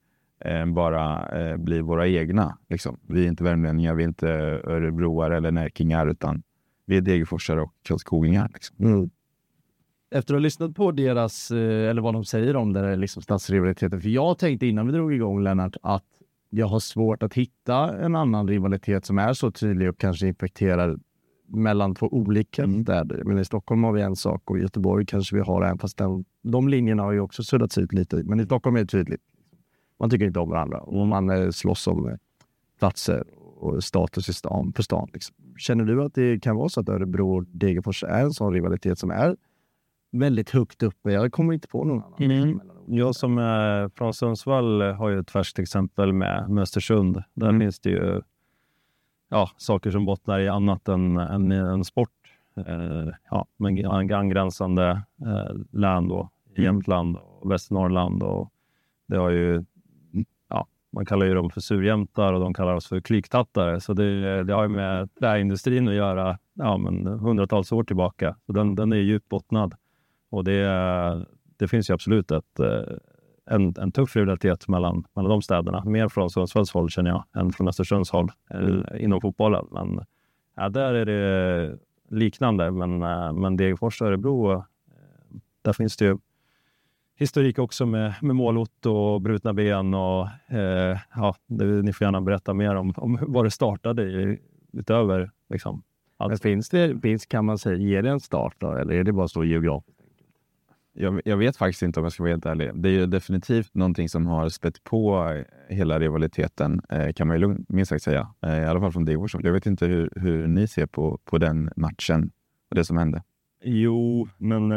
eh, 0.45 0.67
bara 0.67 1.29
eh, 1.29 1.57
blir 1.57 1.83
våra 1.83 2.09
egna. 2.09 2.59
Liksom. 2.69 2.99
Vi 3.09 3.25
är 3.25 3.29
inte 3.29 3.45
värmlänningar, 3.45 3.95
vi 3.95 4.03
är 4.03 4.09
inte 4.09 4.29
örebroare 4.65 5.37
eller 5.37 5.51
närkingar, 5.51 6.07
utan 6.07 6.43
vi 6.87 6.97
är 6.97 7.01
degerforsare 7.01 7.61
och 7.63 7.73
karlskogingar. 7.83 8.51
Liksom. 8.55 8.77
Mm. 8.81 9.11
Efter 10.11 10.35
att 10.35 10.39
ha 10.39 10.43
lyssnat 10.43 10.75
på 10.75 10.93
deras, 10.93 11.51
eh, 11.51 11.91
eller 11.91 12.03
vad 12.03 12.15
de 12.15 12.25
säger 12.25 12.57
om 12.57 12.73
det 12.73 12.81
där 12.81 12.97
liksom 12.97 13.23
stadsrivaliteten. 13.23 14.01
För 14.01 14.09
jag 14.09 14.39
tänkte 14.39 14.67
innan 14.67 14.87
vi 14.87 14.93
drog 14.93 15.15
igång 15.15 15.43
Lennart 15.43 15.77
att 15.83 16.05
jag 16.51 16.67
har 16.67 16.81
svårt 16.81 17.23
att 17.23 17.35
hitta 17.35 17.99
en 17.99 18.17
annan 18.17 18.49
rivalitet 18.49 19.05
som 19.05 19.19
är 19.19 19.33
så 19.33 19.51
tydlig 19.51 19.89
och 19.89 19.99
kanske 19.99 20.27
infekterar 20.27 20.99
mellan 21.47 21.95
två 21.95 22.09
olika 22.09 22.67
städer. 22.83 23.25
Men 23.25 23.39
i 23.39 23.45
Stockholm 23.45 23.85
har 23.85 23.93
vi 23.93 24.03
en 24.03 24.17
sak 24.17 24.51
och 24.51 24.59
i 24.59 24.61
Göteborg 24.61 25.07
kanske 25.07 25.37
vi 25.37 25.43
har 25.43 25.63
en, 25.63 25.79
fast 25.79 25.97
den, 25.97 26.25
de 26.43 26.69
linjerna 26.69 27.03
har 27.03 27.13
ju 27.13 27.21
också 27.21 27.43
suddats 27.43 27.79
ut 27.79 27.93
lite. 27.93 28.17
Men 28.17 28.41
i 28.41 28.45
Stockholm 28.45 28.77
är 28.77 28.81
det 28.81 28.87
tydligt. 28.87 29.21
Man 29.99 30.11
tycker 30.11 30.27
inte 30.27 30.41
om 30.41 30.51
varandra 30.51 30.81
och 30.81 31.07
man 31.07 31.31
eh, 31.31 31.51
slåss 31.51 31.87
om 31.87 32.09
eh, 32.09 32.15
platser 32.79 33.25
och 33.57 33.85
status 33.85 34.29
i 34.29 34.33
stan, 34.33 34.73
för 34.73 34.83
stan. 34.83 35.09
Liksom. 35.13 35.37
Känner 35.57 35.85
du 35.85 36.03
att 36.03 36.15
det 36.15 36.43
kan 36.43 36.57
vara 36.57 36.69
så 36.69 36.81
att 36.81 36.89
Örebro 36.89 37.37
och 37.37 37.45
Degerfors 37.45 38.05
är 38.05 38.21
en 38.21 38.33
sån 38.33 38.53
rivalitet 38.53 38.99
som 38.99 39.11
är 39.11 39.37
väldigt 40.13 40.51
högt 40.51 40.83
uppe? 40.83 41.13
Jag 41.13 41.33
kommer 41.33 41.53
inte 41.53 41.69
på 41.69 41.85
någon 41.85 42.03
annan. 42.03 42.31
Mm. 42.31 42.61
Jag 42.91 43.15
som 43.15 43.39
är 43.39 43.89
från 43.89 44.15
Sundsvall 44.15 44.81
har 44.83 45.09
ju 45.09 45.19
ett 45.19 45.31
färskt 45.31 45.59
exempel 45.59 46.13
med, 46.13 46.51
med 46.51 46.63
Östersund. 46.63 47.23
Där 47.35 47.49
Mm. 47.49 47.61
finns 47.61 47.81
det 47.81 47.91
ju 47.91 48.21
ja, 49.29 49.51
saker 49.57 49.91
som 49.91 50.05
bottnar 50.05 50.39
i 50.41 50.49
annat 50.49 50.89
än, 50.89 51.17
än 51.17 51.53
en 51.53 51.85
sport. 51.85 52.11
Eh, 52.67 53.09
ja, 53.31 53.47
men 53.57 53.79
ang- 53.79 54.13
angränsande 54.15 55.03
eh, 55.27 55.57
län 55.73 56.09
då, 56.09 56.31
Jämtland 56.57 57.17
och 57.17 57.51
Västernorrland. 57.51 58.23
Och 58.23 58.51
det 59.07 59.17
har 59.17 59.31
ju, 59.31 59.65
ja, 60.49 60.67
man 60.93 61.07
kallar 61.07 61.27
ju 61.27 61.35
dem 61.35 61.51
för 61.51 61.61
surjämtar 61.61 62.33
och 62.33 62.41
de 62.41 62.55
kallar 62.55 62.75
oss 62.75 62.87
för 62.89 63.01
klyktattare. 63.01 63.81
Så 63.81 63.93
det, 63.93 64.45
det 64.45 64.53
har 64.55 64.63
ju 64.63 64.69
med 64.69 65.15
träindustrin 65.15 65.89
att 65.89 65.95
göra 65.95 66.39
ja, 66.55 66.77
men 66.77 67.07
hundratals 67.07 67.73
år 67.73 67.85
tillbaka. 67.85 68.37
Så 68.47 68.53
den, 68.53 68.75
den 68.75 68.93
är 68.93 68.97
djupt 68.97 69.29
bottnad. 69.29 69.75
Och 70.31 70.45
det, 70.45 71.27
det 71.59 71.69
finns 71.69 71.91
ju 71.91 71.95
absolut 71.95 72.31
ett, 72.31 72.61
eh, 72.61 72.97
en, 73.51 73.75
en 73.79 73.93
tuff 73.93 74.17
rivalitet 74.17 74.69
mellan, 74.69 75.05
mellan 75.15 75.31
de 75.31 75.43
städerna. 75.43 75.85
Mer 75.85 76.09
från 76.09 76.31
Sundsvalls 76.31 76.73
håll 76.73 76.91
känner 76.91 77.11
jag 77.11 77.25
än 77.43 77.53
från 77.53 77.69
Östersunds 77.69 78.11
håll 78.11 78.31
eh, 78.51 79.05
inom 79.05 79.21
fotbollen. 79.21 79.67
Men 79.71 80.01
ja, 80.57 80.69
där 80.69 80.95
är 80.95 81.07
det 81.07 81.79
liknande. 82.09 82.71
Men, 82.71 83.03
eh, 83.03 83.33
men 83.33 83.57
Degerfors 83.57 84.01
och 84.01 84.09
Örebro, 84.09 84.65
där 85.63 85.73
finns 85.73 85.97
det 85.97 86.05
ju 86.05 86.19
historik 87.19 87.59
också 87.59 87.87
med, 87.87 88.15
med 88.23 88.37
målott 88.37 88.87
och 88.87 89.21
brutna 89.21 89.53
ben. 89.53 89.95
Och, 89.95 90.29
eh, 90.49 90.99
ja, 91.15 91.35
det, 91.47 91.65
ni 91.65 91.93
får 91.93 92.05
gärna 92.05 92.21
berätta 92.21 92.55
mer 92.55 92.75
om, 92.75 92.93
om 92.97 93.19
vad 93.21 93.45
det 93.45 93.51
startade 93.51 94.03
i, 94.03 94.39
utöver 94.73 95.31
liksom, 95.49 95.83
allt. 96.17 96.31
Men 96.31 96.39
finns 96.39 96.69
det, 96.69 97.01
finns, 97.03 97.27
kan 97.27 97.45
man 97.45 97.59
säga, 97.59 97.77
ger 97.77 98.03
det 98.03 98.11
en 98.11 98.21
start 98.21 98.55
då? 98.59 98.73
Eller 98.73 98.95
är 98.95 99.05
det 99.05 99.13
bara 99.13 99.29
så 99.29 99.45
geografiskt? 99.45 99.98
Jag, 101.01 101.21
jag 101.25 101.37
vet 101.37 101.57
faktiskt 101.57 101.83
inte 101.83 102.01
om 102.01 102.05
jag 102.05 102.13
ska 102.13 102.23
vara 102.23 102.33
helt 102.33 102.47
ärlig. 102.47 102.71
Det 102.75 102.89
är 102.89 102.93
ju 102.93 103.07
definitivt 103.07 103.75
någonting 103.75 104.09
som 104.09 104.27
har 104.27 104.49
spett 104.49 104.85
på 104.85 105.33
eh, 105.33 105.77
hela 105.77 106.01
rivaliteten, 106.01 106.81
eh, 106.89 107.13
kan 107.13 107.27
man 107.27 107.37
ju 107.37 107.41
lugnt, 107.41 107.69
minst 107.69 107.89
sagt 107.89 108.03
säga. 108.03 108.29
Eh, 108.43 108.59
I 108.59 108.65
alla 108.65 108.81
fall 108.81 108.93
från 108.93 109.05
Degerfors 109.05 109.35
håll. 109.35 109.45
Jag 109.45 109.53
vet 109.53 109.67
inte 109.67 109.87
hur, 109.87 110.11
hur 110.17 110.47
ni 110.47 110.67
ser 110.67 110.87
på, 110.87 111.19
på 111.25 111.39
den 111.39 111.71
matchen 111.77 112.31
och 112.71 112.77
det 112.77 112.85
som 112.85 112.97
hände. 112.97 113.23
Jo, 113.65 114.29
men 114.39 114.71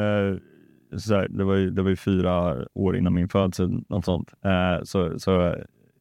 så 0.98 1.16
här, 1.16 1.28
det, 1.30 1.44
var 1.44 1.56
ju, 1.56 1.70
det 1.70 1.82
var 1.82 1.90
ju 1.90 1.96
fyra 1.96 2.66
år 2.74 2.98
innan 2.98 3.14
min 3.14 3.30
födsel, 3.30 3.84
något 3.90 4.06
sånt. 4.06 4.34
Så, 4.84 5.20
så 5.20 5.56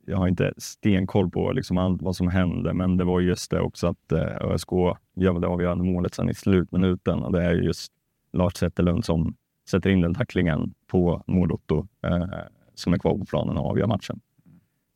jag 0.07 0.17
har 0.17 0.29
inte 0.29 0.53
stenkoll 0.57 1.31
på 1.31 1.53
liksom 1.53 1.79
allt 1.79 2.03
vad 2.03 2.17
som 2.17 2.29
hände, 2.29 2.75
men 2.75 2.97
det 2.97 3.05
var 3.05 3.21
just 3.21 3.51
det 3.51 3.61
också 3.61 3.87
att 3.87 4.13
ÖSK 4.41 4.73
gör 5.17 5.41
det 5.41 5.47
avgörande 5.47 5.85
målet 5.85 6.15
sen 6.15 6.31
i 6.31 6.35
slutminuten 6.35 7.23
och 7.23 7.33
det 7.33 7.43
är 7.43 7.55
ju 7.55 7.63
just 7.63 7.93
Lars 8.33 8.55
Zetterlund 8.55 9.05
som 9.05 9.35
sätter 9.71 9.91
in 9.91 10.01
den 10.01 10.15
tacklingen 10.15 10.75
på 10.87 11.23
Mårotto 11.27 11.87
eh, 12.03 12.29
som 12.75 12.93
är 12.93 12.99
kvar 12.99 13.19
på 13.19 13.25
planen 13.25 13.57
och 13.57 13.71
avgör 13.71 13.87
matchen. 13.87 14.21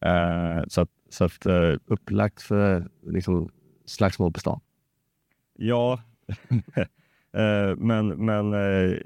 Eh, 0.05 0.65
så 0.69 0.81
att, 0.81 0.91
så 1.09 1.25
att 1.25 1.47
eh, 1.47 1.73
Upplagt 1.87 2.43
för 2.43 2.89
liksom, 3.03 3.51
slagsmål 3.87 4.33
på 4.33 4.41
stan? 4.41 4.61
Ja, 5.57 6.01
Eh, 7.37 7.77
men, 7.77 8.09
men 8.09 8.55
eh, 8.55 8.97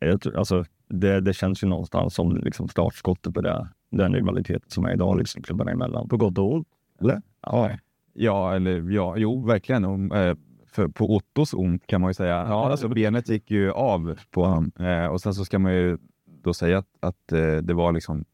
jag 0.00 0.20
tror, 0.20 0.36
alltså, 0.38 0.64
det, 0.88 1.20
det 1.20 1.32
känns 1.32 1.62
ju 1.62 1.66
någonstans 1.66 2.14
som 2.14 2.36
liksom 2.36 2.68
startskottet 2.68 3.34
på 3.34 3.40
det, 3.40 3.68
den 3.90 4.14
rivaliteten 4.14 4.70
som 4.70 4.84
är 4.84 4.92
idag, 4.92 5.18
liksom, 5.18 5.42
klubbarna 5.42 5.70
emellan. 5.70 6.08
På 6.08 6.16
gott 6.16 6.38
och 6.38 6.52
ont? 6.52 6.68
Eller? 7.00 7.22
Ja, 7.40 7.70
Ja, 8.14 8.54
eller 8.54 8.90
ja, 8.90 9.16
jo, 9.16 9.46
verkligen. 9.46 9.84
Om, 9.84 10.12
eh, 10.12 10.36
för, 10.72 10.88
på 10.88 11.16
Ottos 11.16 11.54
ont 11.54 11.86
kan 11.86 12.00
man 12.00 12.10
ju 12.10 12.14
säga. 12.14 12.34
Ja, 12.48 12.70
alltså, 12.70 12.88
benet 12.88 13.28
gick 13.28 13.50
ju 13.50 13.70
av 13.72 14.18
på 14.30 14.44
honom. 14.44 14.72
Eh, 14.86 15.06
och 15.06 15.20
sen 15.20 15.34
så 15.34 15.44
ska 15.44 15.58
man 15.58 15.74
ju 15.74 15.98
då 16.42 16.54
säga 16.54 16.78
att, 16.78 16.88
att 17.00 17.32
eh, 17.32 17.56
det 17.56 17.74
var 17.74 17.92
liksom 17.92 18.24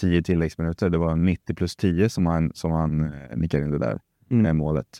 10 0.00 0.22
tilläggsminuter. 0.22 0.90
Det 0.90 0.98
var 0.98 1.16
90 1.16 1.54
plus 1.54 1.76
10 1.76 2.08
som 2.08 2.26
han, 2.26 2.52
som 2.54 2.72
han 2.72 3.04
eh, 3.04 3.36
nickade 3.36 3.64
in 3.64 3.70
det 3.70 3.78
där 3.78 4.00
Mm. 4.30 4.46
eh, 4.46 4.52
målet. 4.52 4.98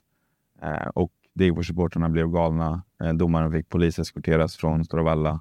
Eh, 0.62 0.88
och 0.88 1.12
Degerfors-supportrarna 1.34 2.08
blev 2.08 2.30
galna. 2.30 2.82
Eh, 3.02 3.12
domaren 3.12 3.52
fick 3.52 3.68
poliseskorteras 3.68 4.56
från 4.56 4.84
Stora 4.84 5.02
Valla. 5.02 5.40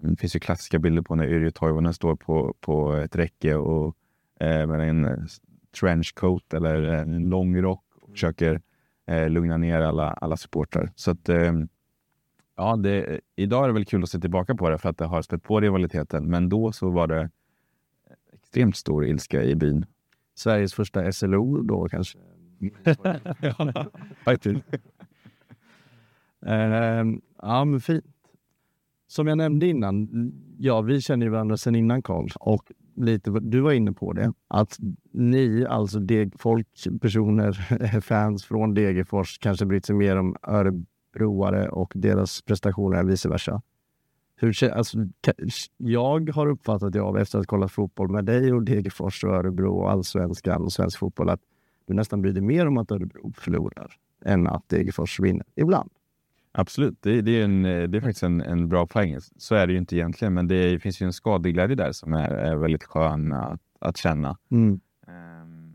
Det 0.00 0.16
finns 0.16 0.36
ju 0.36 0.40
klassiska 0.40 0.78
bilder 0.78 1.02
på 1.02 1.14
när 1.14 1.26
Yrjö 1.26 1.50
Toivonen 1.50 1.94
står 1.94 2.16
på, 2.16 2.54
på 2.60 2.92
ett 2.92 3.16
räcke 3.16 3.54
och 3.54 3.96
med 4.40 4.80
en 4.88 5.28
trenchcoat 5.80 6.54
eller 6.54 6.82
en 6.82 7.28
lång 7.28 7.62
rock 7.62 7.84
och 8.00 8.10
försöker 8.10 8.60
eh, 9.06 9.28
lugna 9.28 9.56
ner 9.56 9.80
alla, 9.80 10.10
alla 10.10 10.36
supportrar. 10.36 10.92
Så 10.94 11.10
att, 11.10 11.28
eh, 11.28 11.52
ja, 12.56 12.76
det, 12.76 13.20
idag 13.36 13.64
är 13.64 13.68
det 13.68 13.74
väl 13.74 13.84
kul 13.84 14.02
att 14.02 14.10
se 14.10 14.20
tillbaka 14.20 14.54
på 14.54 14.70
det 14.70 14.78
för 14.78 14.88
att 14.88 14.98
det 14.98 15.04
har 15.04 15.22
spett 15.22 15.42
på 15.42 15.60
rivaliteten. 15.60 16.30
Men 16.30 16.48
då 16.48 16.72
så 16.72 16.90
var 16.90 17.06
det 17.06 17.30
extremt 18.32 18.76
stor 18.76 19.06
ilska 19.06 19.42
i 19.42 19.54
byn. 19.54 19.86
Sveriges 20.34 20.74
första 20.74 21.12
SLO 21.12 21.62
då 21.62 21.88
kanske? 21.88 22.18
Ehm, 26.46 27.20
ja, 27.42 27.64
men 27.64 27.80
fint. 27.80 28.13
Som 29.14 29.26
jag 29.26 29.38
nämnde 29.38 29.66
innan, 29.66 30.08
ja, 30.58 30.80
vi 30.80 31.00
känner 31.00 31.26
ju 31.26 31.32
varandra 31.32 31.56
sedan 31.56 31.74
innan 31.74 32.02
Karl 32.02 32.28
och 32.40 32.72
lite, 32.96 33.30
du 33.30 33.60
var 33.60 33.72
inne 33.72 33.92
på 33.92 34.12
det, 34.12 34.32
att 34.48 34.78
ni, 35.12 35.66
alltså 35.68 35.98
deg, 35.98 36.40
folk, 36.40 36.66
personer, 37.00 38.00
fans 38.00 38.44
från 38.44 38.74
Degerfors 38.74 39.38
kanske 39.38 39.66
brytt 39.66 39.86
sig 39.86 39.96
mer 39.96 40.16
om 40.16 40.36
örebroare 40.42 41.68
och 41.68 41.92
deras 41.94 42.42
prestationer 42.42 42.98
än 42.98 43.06
vice 43.06 43.28
versa. 43.28 43.62
Hur, 44.36 44.64
alltså, 44.72 44.98
jag 45.76 46.30
har 46.30 46.46
uppfattat 46.46 46.92
det 46.92 47.00
av 47.00 47.18
efter 47.18 47.38
att 47.38 47.44
ha 47.44 47.56
kollat 47.56 47.72
fotboll 47.72 48.08
med 48.08 48.24
dig 48.24 48.52
och 48.52 48.62
Degerfors 48.62 49.24
och 49.24 49.30
Örebro 49.30 49.76
och 49.76 49.90
allsvenskan 49.90 50.62
och 50.62 50.72
svensk 50.72 50.98
fotboll 50.98 51.28
att 51.28 51.40
du 51.86 51.94
nästan 51.94 52.22
bryr 52.22 52.32
dig 52.32 52.42
mer 52.42 52.66
om 52.66 52.78
att 52.78 52.90
Örebro 52.90 53.32
förlorar 53.36 53.92
än 54.24 54.46
att 54.46 54.68
Degerfors 54.68 55.20
vinner. 55.20 55.46
Ibland. 55.54 55.90
Absolut, 56.56 57.02
det, 57.02 57.20
det, 57.20 57.40
är, 57.40 57.44
en, 57.44 57.64
eh, 57.64 57.88
det 57.88 57.98
är 57.98 58.00
faktiskt 58.00 58.22
en, 58.22 58.40
en 58.40 58.68
bra 58.68 58.86
poäng. 58.86 59.16
Så 59.36 59.54
är 59.54 59.66
det 59.66 59.72
ju 59.72 59.78
inte 59.78 59.96
egentligen, 59.96 60.34
men 60.34 60.48
det 60.48 60.78
finns 60.78 61.02
ju 61.02 61.06
en 61.06 61.12
skadeglädje 61.12 61.76
där 61.76 61.92
som 61.92 62.12
är, 62.12 62.30
är 62.30 62.56
väldigt 62.56 62.84
skön 62.84 63.32
att, 63.32 63.60
att 63.78 63.96
känna. 63.96 64.38
Mm. 64.50 64.80
Ehm, 65.06 65.74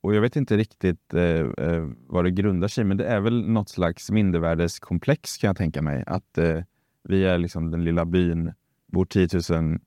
och 0.00 0.14
jag 0.14 0.20
vet 0.20 0.36
inte 0.36 0.56
riktigt 0.56 1.14
eh, 1.14 1.22
eh, 1.66 1.88
vad 2.06 2.24
det 2.24 2.30
grundar 2.30 2.68
sig 2.68 2.84
men 2.84 2.96
det 2.96 3.06
är 3.06 3.20
väl 3.20 3.48
något 3.48 3.68
slags 3.68 4.10
mindervärdeskomplex 4.10 5.36
kan 5.36 5.48
jag 5.48 5.56
tänka 5.56 5.82
mig. 5.82 6.04
Att 6.06 6.38
eh, 6.38 6.62
vi 7.04 7.24
är 7.24 7.38
liksom 7.38 7.70
den 7.70 7.84
lilla 7.84 8.04
byn, 8.04 8.52
bor 8.86 9.04
10 9.04 9.28
000 9.50 9.78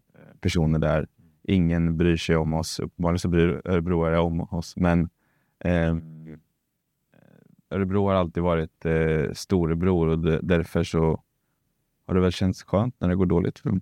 personer 0.41 0.79
där. 0.79 1.07
Ingen 1.43 1.97
bryr 1.97 2.17
sig 2.17 2.35
om 2.35 2.53
oss. 2.53 2.79
Uppenbarligen 2.79 3.19
så 3.19 3.27
bryr 3.27 3.61
örebroare 3.65 4.19
om 4.19 4.41
oss. 4.41 4.75
Men 4.77 5.09
eh, 5.59 5.95
Örebro 7.73 8.07
har 8.07 8.13
alltid 8.13 8.43
varit 8.43 8.85
eh, 8.85 9.31
storebror 9.33 10.07
och 10.07 10.19
därför 10.43 10.83
så 10.83 11.21
har 12.07 12.15
det 12.15 12.21
väl 12.21 12.31
känts 12.31 12.63
skönt 12.63 12.95
när 12.99 13.07
det 13.07 13.15
går 13.15 13.25
dåligt 13.25 13.59
för 13.59 13.69
dem. 13.69 13.81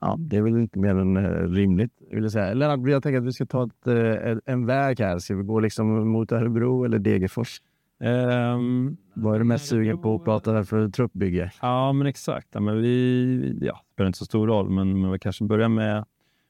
Ja, 0.00 0.16
det 0.18 0.36
är 0.36 0.42
väl 0.42 0.56
inte 0.58 0.78
mer 0.78 0.94
än 0.94 1.16
eh, 1.16 1.48
rimligt. 1.48 1.92
Vill 2.10 2.22
jag 2.22 2.32
säga. 2.32 2.54
Lennart, 2.54 2.88
jag 2.88 3.02
tänker 3.02 3.18
att 3.18 3.26
vi 3.26 3.32
ska 3.32 3.46
ta 3.46 3.64
ett, 3.64 3.86
eh, 3.86 4.36
en 4.54 4.66
väg 4.66 5.00
här. 5.00 5.18
Ska 5.18 5.36
vi 5.36 5.42
gå 5.42 5.60
liksom 5.60 6.08
mot 6.08 6.32
Örebro 6.32 6.84
eller 6.84 6.98
Degerfors? 6.98 7.60
Um, 7.98 8.96
Vad 9.14 9.34
är 9.34 9.38
du 9.38 9.44
mest 9.44 9.66
sugen 9.66 9.98
på 9.98 10.14
att 10.14 10.24
prata 10.24 10.64
för 10.64 10.88
truppbygge? 10.88 11.52
Ja, 11.62 11.92
men 11.92 12.06
exakt. 12.06 12.48
Ja, 12.50 12.60
men 12.60 12.82
vi, 12.82 13.58
ja, 13.60 13.72
det 13.72 13.92
spelar 13.92 14.06
inte 14.06 14.18
så 14.18 14.24
stor 14.24 14.46
roll, 14.46 14.70
men, 14.70 15.00
men 15.00 15.12
vi 15.12 15.18
kanske 15.18 15.44
börjar 15.44 15.68
med, 15.68 16.04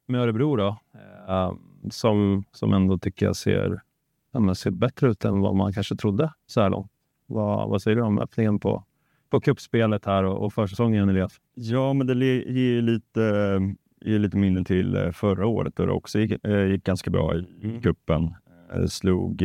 med 0.07 0.21
Örebro 0.21 0.57
då. 0.57 0.79
Uh, 1.29 1.55
som, 1.91 2.45
som 2.53 2.73
ändå 2.73 2.99
tycker 2.99 3.27
jag 3.27 3.37
ser, 3.37 3.81
ja, 4.35 4.55
ser 4.55 4.71
bättre 4.71 5.09
ut 5.09 5.25
än 5.25 5.41
vad 5.41 5.57
man 5.57 5.73
kanske 5.73 5.97
trodde 5.97 6.33
så 6.47 6.61
här 6.61 6.71
långt. 6.71 6.91
Vad, 7.27 7.71
vad 7.71 7.83
säger 7.83 7.97
du 7.97 8.03
om 8.03 8.19
öppningen 8.19 8.59
på, 8.59 8.85
på 9.31 9.41
kuppspelet 9.41 10.05
här 10.05 10.25
och, 10.25 10.45
och 10.45 10.53
försäsongen, 10.53 11.09
Elias? 11.09 11.41
Ja, 11.55 11.93
men 11.93 12.07
det 12.07 12.15
ger 12.15 12.83
lite, 12.83 13.21
ger 14.01 14.19
lite 14.19 14.37
minne 14.37 14.65
till 14.65 14.97
eh, 14.97 15.11
förra 15.11 15.47
året 15.47 15.77
då 15.77 15.87
det 15.87 15.93
också 15.93 16.19
gick, 16.19 16.47
eh, 16.47 16.65
gick 16.65 16.85
ganska 16.85 17.11
bra 17.11 17.35
i 17.35 17.47
mm. 17.63 17.83
cupen. 17.83 18.35
Slog 18.89 19.43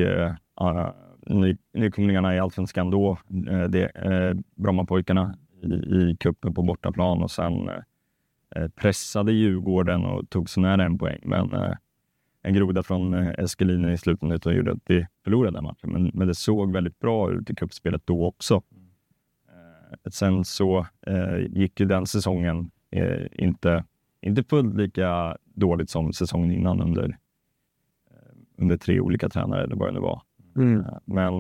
ny, 1.29 1.57
nykomlingarna 1.73 2.35
i 2.35 2.39
allsvenskan 2.39 2.89
då, 2.89 3.17
eh, 3.49 3.63
det, 3.63 3.85
eh, 3.85 4.35
Brommapojkarna 4.55 5.35
i, 5.61 5.73
i 5.73 6.17
kuppen 6.19 6.53
på 6.53 6.61
bortaplan 6.61 7.23
och 7.23 7.31
sen 7.31 7.69
eh, 8.55 8.67
pressade 8.67 9.31
Djurgården 9.31 10.05
och 10.05 10.29
tog 10.29 10.49
så 10.49 10.61
nära 10.61 10.83
en 10.83 10.97
poäng. 10.97 11.19
Men 11.23 11.53
eh, 11.53 11.73
en 12.49 12.55
groda 12.55 12.83
från 12.83 13.13
eh, 13.13 13.29
Eskelinen 13.37 13.91
i 13.91 13.97
slutminuten 13.97 14.55
gjorde 14.55 14.71
att 14.71 14.85
de 14.85 15.05
förlorade 15.23 15.57
den 15.57 15.63
matchen. 15.63 15.91
Men, 15.91 16.11
men 16.13 16.27
det 16.27 16.35
såg 16.35 16.73
väldigt 16.73 16.99
bra 16.99 17.31
ut 17.31 17.49
i 17.49 17.55
kuppspelet 17.55 18.01
då 18.05 18.25
också. 18.27 18.61
Eh, 19.47 20.11
sen 20.11 20.45
så 20.45 20.87
eh, 21.07 21.37
gick 21.49 21.79
ju 21.79 21.85
den 21.85 22.05
säsongen 22.05 22.71
eh, 22.91 23.25
inte, 23.31 23.83
inte 24.21 24.43
fullt 24.43 24.75
lika 24.75 25.37
dåligt 25.43 25.89
som 25.89 26.13
säsongen 26.13 26.51
innan 26.51 26.81
under, 26.81 27.17
eh, 28.11 28.35
under 28.57 28.77
tre 28.77 28.99
olika 28.99 29.29
tränare 29.29 29.63
eller 29.63 29.75
vad 29.75 29.87
det 29.87 29.93
nu 29.93 29.99
var. 29.99 30.21
Mm. 30.55 30.79
Eh, 30.79 30.97
men 31.05 31.33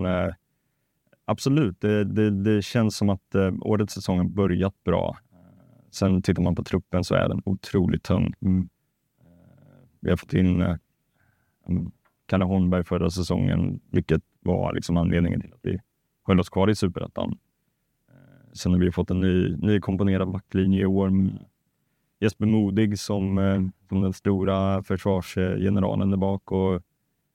absolut, 1.25 1.81
det, 1.81 2.03
det, 2.03 2.29
det, 2.29 2.61
känns 2.61 2.97
som 2.97 3.09
att 3.09 3.35
årets 3.61 3.93
säsong 3.93 4.17
har 4.17 4.25
börjat 4.25 4.83
bra. 4.83 5.17
Sen 5.91 6.21
tittar 6.21 6.43
man 6.43 6.55
på 6.55 6.63
truppen 6.63 7.03
så 7.03 7.15
är 7.15 7.29
den 7.29 7.41
otroligt 7.45 8.03
tunn. 8.03 8.33
Mm. 8.41 8.69
Vi 9.99 10.09
har 10.09 10.17
fått 10.17 10.33
in 10.33 10.77
Kalle 12.25 12.45
Holmberg 12.45 12.83
förra 12.83 13.09
säsongen, 13.09 13.79
vilket 13.91 14.21
var 14.39 14.73
liksom 14.73 14.97
anledningen 14.97 15.41
till 15.41 15.53
att 15.53 15.59
vi 15.61 15.79
höll 16.23 16.39
oss 16.39 16.49
kvar 16.49 16.69
i 16.69 16.75
superettan. 16.75 17.37
Sen 18.53 18.71
har 18.71 18.79
vi 18.79 18.91
fått 18.91 19.11
en 19.11 19.19
ny, 19.19 19.55
ny 19.55 19.79
komponerad 19.79 20.31
backlinje 20.31 20.81
i 20.81 20.85
år 20.85 21.09
med 21.09 21.45
Jesper 22.19 22.45
Modig 22.45 22.99
som, 22.99 23.71
som 23.89 24.01
den 24.01 24.13
stora 24.13 24.83
försvarsgeneralen 24.83 26.09
där 26.09 26.17
bak 26.17 26.51
och 26.51 26.81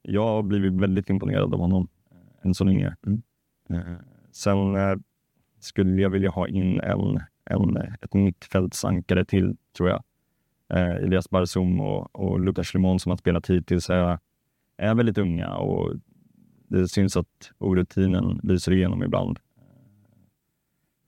jag 0.06 0.26
har 0.26 0.42
blivit 0.42 0.72
väldigt 0.72 1.10
imponerad 1.10 1.54
av 1.54 1.60
honom 1.60 1.88
eh, 2.10 2.46
än 2.46 2.54
så 2.54 2.64
länge. 2.64 2.96
Mm. 3.06 3.22
Eh, 3.70 3.96
sen 4.32 4.76
eh, 4.76 4.96
skulle 5.60 6.02
jag 6.02 6.10
vilja 6.10 6.30
ha 6.30 6.48
in 6.48 6.80
en, 6.80 7.20
en, 7.44 7.76
ett 7.76 8.14
mittfältsankare 8.14 9.24
till, 9.24 9.56
tror 9.76 9.88
jag. 9.88 10.02
Eh, 10.68 10.94
Elias 10.94 11.30
Barzum 11.30 11.80
och, 11.80 12.16
och 12.16 12.40
Lukas 12.40 12.74
Limon 12.74 13.00
som 13.00 13.10
har 13.10 13.16
spelat 13.16 13.50
hittills 13.50 13.90
är, 13.90 14.18
är 14.76 14.94
väldigt 14.94 15.18
unga 15.18 15.56
och 15.56 15.94
det 16.68 16.88
syns 16.88 17.16
att 17.16 17.52
orutinen 17.58 18.40
lyser 18.42 18.72
igenom 18.72 19.02
ibland. 19.02 19.38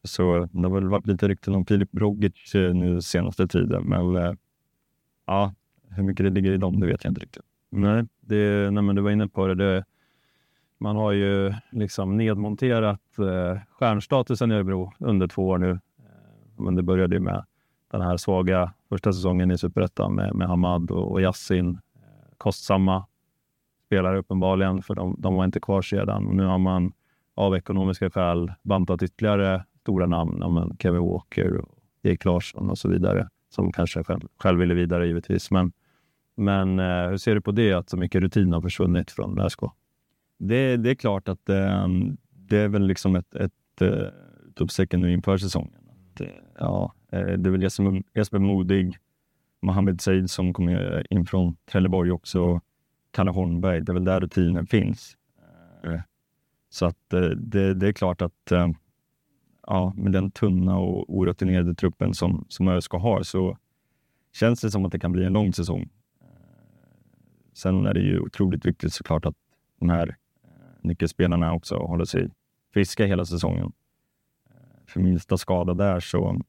Så 0.05 0.49
det 0.53 0.69
har 0.69 0.75
väl 0.75 0.89
varit 0.89 1.07
lite 1.07 1.29
rykten 1.29 1.55
om 1.55 1.67
Filip 1.67 1.89
Rogic 1.93 2.55
eh, 2.55 2.75
nu 2.75 3.03
senaste 3.03 3.49
tiden, 3.49 3.83
men 3.85 4.17
eh, 4.17 4.33
ja, 5.27 5.55
hur 5.89 6.03
mycket 6.03 6.27
det 6.27 6.31
ligger 6.31 6.53
i 6.53 6.57
dem, 6.57 6.81
det 6.81 6.87
vet 6.87 7.05
jag 7.05 7.11
inte 7.11 7.21
riktigt. 7.21 7.43
Nej, 7.71 8.05
det, 8.21 8.71
nej 8.71 8.83
men 8.83 8.97
du 8.97 9.03
var 9.03 9.11
inne 9.11 9.29
på 9.29 9.47
det. 9.47 9.55
det 9.55 9.85
man 10.79 10.97
har 10.97 11.13
ju 11.13 11.55
liksom 11.71 12.17
nedmonterat 12.17 13.19
eh, 13.19 13.61
stjärnstatusen 13.71 14.53
i 14.53 14.55
Örebro 14.55 14.93
under 14.99 15.29
två 15.29 15.49
år 15.49 15.59
nu. 15.59 15.71
Eh, 15.71 15.79
men 16.57 16.75
det 16.75 16.83
började 16.83 17.15
ju 17.15 17.21
med 17.21 17.45
den 17.91 18.01
här 18.01 18.17
svaga 18.17 18.73
första 18.89 19.13
säsongen 19.13 19.51
i 19.51 19.59
Superettan 19.59 20.15
med, 20.15 20.35
med 20.35 20.49
Hamad 20.49 20.91
och, 20.91 21.13
och 21.13 21.21
Yassin. 21.21 21.69
Eh, 21.71 22.35
kostsamma 22.39 23.07
spelare 23.87 24.19
uppenbarligen, 24.19 24.83
för 24.83 24.95
de, 24.95 25.17
de 25.19 25.35
var 25.35 25.45
inte 25.45 25.61
kvar 25.61 25.83
sedan. 25.83 26.27
Och 26.27 26.35
nu 26.35 26.45
har 26.45 26.59
man 26.59 26.93
av 27.35 27.57
ekonomiska 27.57 28.11
skäl 28.11 28.53
bantat 28.63 29.03
ytterligare 29.03 29.65
stora 29.81 30.07
namn. 30.07 30.39
Ja, 30.41 30.71
Kevin 30.79 31.03
Walker, 31.03 31.57
och 31.57 31.79
Jake 32.03 32.29
Larsson 32.29 32.71
och 32.71 32.79
så 32.79 32.89
vidare, 32.89 33.29
som 33.51 33.73
kanske 33.73 34.05
själv, 34.05 34.21
själv 34.39 34.59
ville 34.61 34.75
vidare 34.75 35.07
givetvis. 35.07 35.51
Men 35.51 35.73
men 36.37 36.79
eh, 36.79 37.09
hur 37.09 37.17
ser 37.17 37.35
du 37.35 37.41
på 37.41 37.53
det, 37.53 37.73
att 37.73 37.91
så 37.91 37.97
mycket 37.97 38.21
rutin 38.21 38.53
har 38.53 38.61
försvunnit 38.61 39.11
från 39.11 39.39
ÖSK? 39.39 39.61
Det, 40.39 40.77
det 40.77 40.91
är 40.91 40.95
klart 40.95 41.29
att 41.29 41.49
eh, 41.49 41.89
det 42.31 42.59
är 42.59 42.69
väl 42.69 42.87
liksom 42.87 43.17
ett, 43.17 43.35
ett 43.35 43.81
eh, 43.81 44.09
utropstecken 44.49 45.01
nu 45.01 45.13
inför 45.13 45.37
säsongen. 45.37 45.89
Att, 45.91 46.21
eh, 46.21 46.27
ja, 46.59 46.93
Eh, 47.17 47.39
det 47.39 47.49
är 47.49 47.51
väl 47.51 47.63
Jesper, 47.63 48.03
Jesper 48.15 48.39
Modig, 48.39 48.99
Mohamed 49.61 50.01
Said 50.01 50.31
som 50.31 50.53
kommer 50.53 50.97
eh, 50.97 51.05
in 51.11 51.27
från 51.27 51.57
Trelleborg 51.71 52.13
också, 52.13 52.61
Kalle 53.11 53.31
Holmberg. 53.31 53.81
Det 53.81 53.93
är 53.93 53.95
väl 53.95 54.05
där 54.05 54.21
rutinen 54.21 54.67
finns. 54.67 55.17
Eh, 55.85 56.01
så 56.71 56.87
att 56.87 57.11
det, 57.37 57.75
det 57.75 57.89
är 57.89 57.93
klart 57.93 58.23
att 58.23 58.53
ja, 59.67 59.93
med 59.97 60.13
den 60.13 60.31
tunna 60.31 60.79
och 60.79 61.17
orutinerade 61.17 61.75
truppen 61.75 62.15
som, 62.15 62.45
som 62.49 62.69
ÖSK 62.69 62.93
har 62.93 63.23
så 63.23 63.59
känns 64.33 64.61
det 64.61 64.71
som 64.71 64.85
att 64.85 64.93
det 64.93 64.99
kan 64.99 65.13
bli 65.13 65.25
en 65.25 65.33
lång 65.33 65.53
säsong. 65.53 65.89
Sen 67.53 67.87
är 67.87 67.95
det 67.95 68.01
ju 68.01 68.21
otroligt 68.21 68.67
viktigt 68.67 68.93
såklart 68.93 69.27
att 69.27 69.37
de 69.81 69.89
här 69.89 70.17
nyckelspelarna 70.81 71.53
också 71.53 71.77
håller 71.77 72.05
sig 72.05 72.31
friska 72.73 73.07
hela 73.07 73.25
säsongen. 73.25 73.73
För 74.87 75.01
minsta 75.01 75.37
skada 75.37 75.75
där 75.75 76.01
så, 76.01 76.41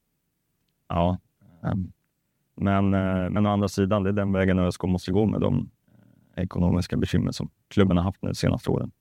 ja. 0.89 1.17
Ehm, 1.63 1.91
men, 2.55 2.93
eh, 2.93 3.29
men 3.29 3.45
å 3.45 3.49
andra 3.49 3.67
sidan, 3.67 4.03
det 4.03 4.09
är 4.09 4.13
den 4.13 4.33
vägen 4.33 4.59
ÖSK 4.59 4.83
måste 4.83 5.11
gå 5.11 5.25
med 5.25 5.41
de 5.41 5.69
ekonomiska 6.35 6.97
bekymmer 6.97 7.31
som 7.31 7.49
klubben 7.67 7.97
har 7.97 8.03
haft 8.03 8.21
de 8.21 8.35
senaste 8.35 8.69
åren. 8.69 8.91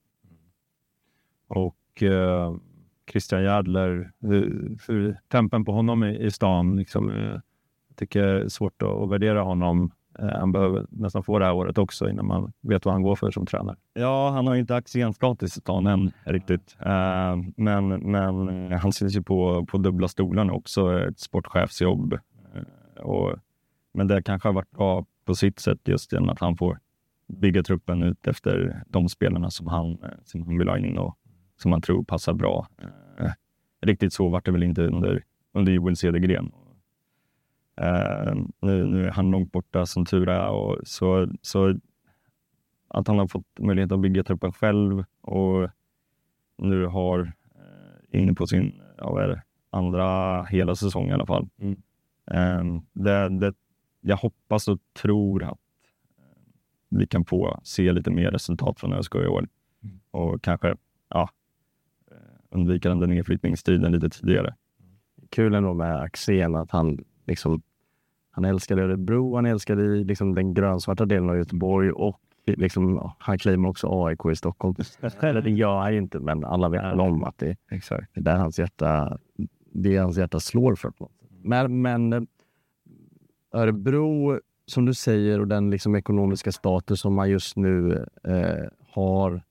Och 1.48 2.02
eh, 2.02 2.56
Christian 3.10 3.42
Järdler, 3.42 4.12
hur, 4.20 4.76
hur 4.88 5.18
tempen 5.28 5.64
på 5.64 5.72
honom 5.72 6.04
i, 6.04 6.18
i 6.18 6.30
stan, 6.30 6.76
liksom, 6.76 7.08
jag 7.08 7.40
tycker 7.96 8.22
det 8.22 8.44
är 8.44 8.48
svårt 8.48 8.82
att, 8.82 8.88
att 8.88 9.10
värdera 9.10 9.42
honom 9.42 9.92
Eh, 10.05 10.05
Eh, 10.18 10.38
han 10.38 10.52
behöver 10.52 10.86
nästan 10.90 11.22
få 11.22 11.38
det 11.38 11.44
här 11.44 11.52
året 11.52 11.78
också 11.78 12.08
innan 12.10 12.26
man 12.26 12.52
vet 12.60 12.84
vad 12.84 12.94
han 12.94 13.02
går 13.02 13.16
för 13.16 13.30
som 13.30 13.46
tränare. 13.46 13.76
Ja, 13.94 14.30
han 14.30 14.46
har 14.46 14.54
ju 14.54 14.60
inte 14.60 14.76
accientstatus 14.76 15.56
i 15.56 15.60
stan 15.60 15.86
än 15.86 16.12
riktigt. 16.24 16.76
Eh, 16.80 17.36
men, 17.56 17.88
men 17.88 18.48
eh, 18.72 18.78
han 18.78 18.92
sitter 18.92 19.14
ju 19.14 19.22
på, 19.22 19.66
på 19.66 19.78
dubbla 19.78 20.08
stolarna 20.08 20.52
också, 20.52 21.02
ett 21.02 21.18
sportchefsjobb. 21.18 22.18
Och, 23.00 23.34
men 23.94 24.08
det 24.08 24.22
kanske 24.22 24.48
har 24.48 24.54
varit 24.54 24.70
bra 24.70 25.06
på 25.24 25.34
sitt 25.34 25.58
sätt 25.58 25.78
just 25.84 26.12
genom 26.12 26.28
att 26.28 26.40
han 26.40 26.56
får 26.56 26.78
bygga 27.28 27.62
truppen 27.62 28.02
ut 28.02 28.26
efter 28.26 28.82
de 28.86 29.08
spelarna 29.08 29.50
som 29.50 29.66
han, 29.66 29.98
som 30.24 30.42
han 30.42 30.58
vill 30.58 30.68
ha 30.68 30.78
in 30.78 30.98
och 30.98 31.18
som 31.62 31.72
han 31.72 31.82
tror 31.82 32.04
passar 32.04 32.32
bra. 32.32 32.66
Riktigt 33.82 34.12
så 34.12 34.28
vart 34.28 34.44
det 34.44 34.52
väl 34.52 34.62
inte 34.62 34.82
under, 34.82 35.24
under 35.52 35.72
Joel 35.72 35.96
Cedergren. 35.96 36.52
Uh, 37.80 38.34
nu, 38.60 38.86
nu, 38.86 39.06
är 39.06 39.10
han 39.10 39.30
långt 39.30 39.52
borta 39.52 39.86
som 39.86 40.04
tur 40.04 40.28
är. 40.28 40.48
Och 40.48 40.78
så, 40.84 41.28
så 41.42 41.78
att 42.88 43.08
han 43.08 43.18
har 43.18 43.28
fått 43.28 43.58
möjlighet 43.58 43.92
att 43.92 44.00
bygga 44.00 44.24
truppen 44.24 44.52
själv 44.52 45.04
och 45.20 45.70
nu 46.58 46.86
har 46.86 47.20
uh, 47.20 48.20
inne 48.20 48.34
på 48.34 48.46
sin 48.46 48.82
ja, 48.98 49.22
är 49.22 49.28
det, 49.28 49.42
andra 49.70 50.42
hela 50.44 50.74
säsong 50.74 51.08
i 51.08 51.12
alla 51.12 51.26
fall. 51.26 51.48
Mm. 51.58 51.76
Uh, 52.34 52.82
det, 52.92 53.28
det, 53.28 53.54
jag 54.00 54.16
hoppas 54.16 54.68
och 54.68 54.78
tror 55.02 55.44
att 55.44 55.58
vi 56.88 57.06
kan 57.06 57.24
få 57.24 57.60
se 57.62 57.92
lite 57.92 58.10
mer 58.10 58.30
resultat 58.30 58.80
från 58.80 58.92
ÖSK 58.92 59.14
i 59.14 59.26
år 59.26 59.48
mm. 59.82 60.00
och 60.10 60.42
kanske 60.42 60.76
ja, 61.08 61.30
undvika 62.50 62.88
den 62.88 63.00
där 63.00 63.06
nedflyttningstiden 63.06 63.92
lite 63.92 64.10
tidigare. 64.10 64.54
Kul 65.30 65.54
ändå 65.54 65.74
med 65.74 65.96
Axén 65.96 66.54
att 66.54 66.70
han 66.70 67.04
liksom, 67.26 67.62
han 68.30 68.44
älskade 68.44 68.82
Örebro, 68.82 69.36
han 69.36 69.46
älskade 69.46 69.82
liksom 69.82 70.34
den 70.34 70.54
grönsvarta 70.54 71.04
delen 71.04 71.30
av 71.30 71.36
Göteborg 71.36 71.90
och 71.90 72.20
liksom, 72.46 73.12
han 73.18 73.38
claimar 73.38 73.68
också 73.68 74.04
AIK 74.06 74.20
i 74.32 74.36
Stockholm. 74.36 74.74
Eller 75.20 75.42
det 75.42 75.50
gör 75.50 75.78
han 75.78 75.92
ju 75.92 75.98
inte, 75.98 76.18
men 76.20 76.44
alla 76.44 76.68
vet 76.68 76.82
väl 76.82 77.00
om 77.00 77.24
att 77.24 77.38
det, 77.38 77.56
Exakt. 77.70 78.14
det 78.14 78.20
är 78.20 78.24
där 78.24 78.36
hans 78.36 78.58
hjärta, 78.58 79.18
det 79.72 79.96
hans 79.96 80.18
hjärta 80.18 80.40
slår 80.40 80.74
för. 80.74 80.92
något. 80.98 81.12
Men, 81.42 81.82
men 81.82 82.26
Örebro, 83.52 84.40
som 84.66 84.84
du 84.84 84.94
säger, 84.94 85.40
och 85.40 85.48
den 85.48 85.70
liksom 85.70 85.96
ekonomiska 85.96 86.52
status 86.52 87.00
som 87.00 87.14
man 87.14 87.30
just 87.30 87.56
nu 87.56 88.06
eh, 88.24 88.64
har. 88.88 89.42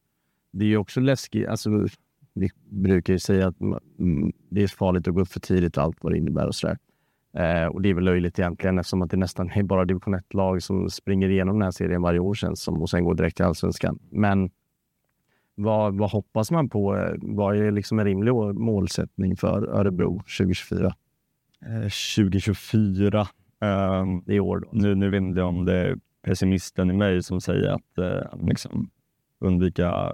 Det 0.51 0.65
är 0.65 0.69
ju 0.69 0.77
också 0.77 0.99
läskigt. 0.99 1.47
Alltså, 1.47 1.87
vi 2.33 2.49
brukar 2.69 3.13
ju 3.13 3.19
säga 3.19 3.47
att 3.47 3.59
mm, 3.59 4.33
det 4.49 4.63
är 4.63 4.67
farligt 4.67 5.07
att 5.07 5.13
gå 5.13 5.21
upp 5.21 5.27
för 5.27 5.39
tidigt 5.39 5.77
och 5.77 5.83
allt 5.83 5.97
vad 6.01 6.13
det 6.13 6.17
innebär 6.17 6.47
och 6.47 6.55
sådär. 6.55 6.77
Eh, 7.35 7.65
och 7.67 7.81
det 7.81 7.89
är 7.89 7.93
väl 7.93 8.03
löjligt 8.03 8.39
egentligen 8.39 8.79
eftersom 8.79 9.01
att 9.01 9.11
det 9.11 9.17
nästan 9.17 9.51
är 9.51 9.63
bara 9.63 9.85
division 9.85 10.15
1-lag 10.15 10.63
som 10.63 10.89
springer 10.89 11.29
igenom 11.29 11.55
den 11.55 11.61
här 11.63 11.71
serien 11.71 12.01
varje 12.01 12.19
år 12.19 12.33
känns 12.33 12.61
som 12.61 12.81
och 12.81 12.89
sen 12.89 13.03
går 13.03 13.15
direkt 13.15 13.35
till 13.35 13.45
allsvenskan. 13.45 13.99
Men 14.09 14.49
vad, 15.55 15.97
vad 15.97 16.11
hoppas 16.11 16.51
man 16.51 16.69
på? 16.69 16.97
Eh, 16.97 17.13
Vad 17.21 17.57
är 17.57 17.71
liksom 17.71 17.99
en 17.99 18.05
rimlig 18.05 18.33
målsättning 18.55 19.35
för 19.37 19.67
Örebro 19.69 20.17
2024? 20.37 20.85
Eh, 21.65 21.89
2024. 22.15 23.27
ehm, 23.61 24.21
Det 24.25 24.31
är 24.33 24.35
i 24.35 24.39
år 24.39 24.59
då. 24.59 24.67
nu, 24.71 24.95
nu 24.95 25.09
vet 25.09 25.21
inte 25.21 25.39
jag 25.39 25.49
om 25.49 25.65
det 25.65 25.73
är 25.75 25.95
pessimisten 26.21 26.89
i 26.91 26.93
mig 26.93 27.23
som 27.23 27.41
säger 27.41 27.69
att 27.71 27.97
eh, 27.97 28.45
liksom 28.47 28.89
undvika 29.39 30.11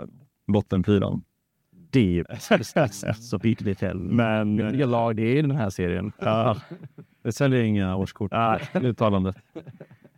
bottenfyran. 0.47 1.23
Det 1.89 1.99
är 1.99 2.03
ju 2.11 2.25
så 3.15 3.37
viktigt 3.37 3.81
heller. 3.81 4.13
Men 4.13 4.57
Vilka 4.71 4.85
lag 4.85 5.15
det 5.15 5.21
är 5.21 5.35
i 5.35 5.41
den 5.41 5.51
här 5.51 5.69
serien? 5.69 6.11
ja, 6.19 6.57
Det 7.23 7.31
säljer 7.31 7.63
inga 7.63 7.95
årskort. 7.95 8.31
Nej. 8.31 8.59
Uttalandet. 8.73 9.35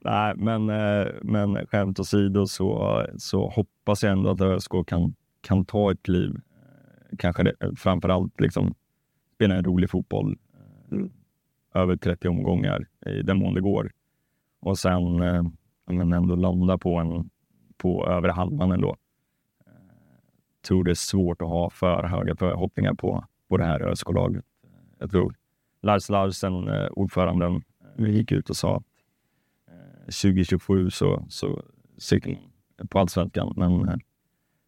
nej, 0.01 0.33
men, 0.35 0.69
eh, 0.69 1.07
men 1.21 1.67
skämt 1.67 1.99
åsido 1.99 2.47
så, 2.47 3.01
så 3.17 3.49
hoppas 3.49 4.03
jag 4.03 4.11
ändå 4.11 4.29
att 4.29 4.41
ÖSK 4.41 4.71
kan, 4.87 5.15
kan 5.41 5.65
ta 5.65 5.91
ett 5.91 6.03
kliv. 6.03 6.35
Eh, 6.35 7.17
Kanske 7.17 7.43
det, 7.43 7.55
framför 7.77 8.09
allt 8.09 8.39
liksom, 8.41 8.75
spela 9.35 9.55
en 9.55 9.63
rolig 9.63 9.89
fotboll 9.89 10.37
eh, 10.53 10.97
Mm. 10.97 11.11
över 11.73 11.95
30 11.95 12.27
omgångar 12.27 12.85
i 13.05 13.21
den 13.21 13.37
mån 13.37 13.53
det 13.53 13.61
går. 13.61 13.91
Och 14.59 14.77
sen 14.77 15.21
eh, 15.21 15.43
men 15.85 16.13
ändå 16.13 16.35
landa 16.35 16.77
på, 16.77 16.95
en, 16.95 17.29
på 17.77 18.07
över 18.07 18.29
halvan 18.29 18.71
ändå. 18.71 18.95
Eh, 19.65 19.71
tror 20.67 20.83
det 20.83 20.91
är 20.91 20.95
svårt 20.95 21.41
att 21.41 21.47
ha 21.47 21.69
för 21.69 22.03
höga 22.03 22.35
förhoppningar 22.35 22.93
på, 22.93 23.25
på 23.49 23.57
det 23.57 23.65
här 23.65 23.81
ÖSK-laget. 23.81 24.45
Jag 24.99 25.11
tror 25.11 25.35
Lars 25.83 26.09
Larsen, 26.09 26.67
eh, 26.67 26.87
ordföranden, 26.91 27.61
eh, 27.97 28.09
gick 28.09 28.31
ut 28.31 28.49
och 28.49 28.55
sa 28.55 28.75
att 28.77 28.83
eh, 29.67 30.05
2027 30.05 30.89
så, 30.89 31.25
så 31.29 31.63
siktar 31.97 32.29
man 32.77 32.87
på 32.87 32.99
allsvenskan. 32.99 33.53
Men, 33.55 33.89
eh, 33.89 33.95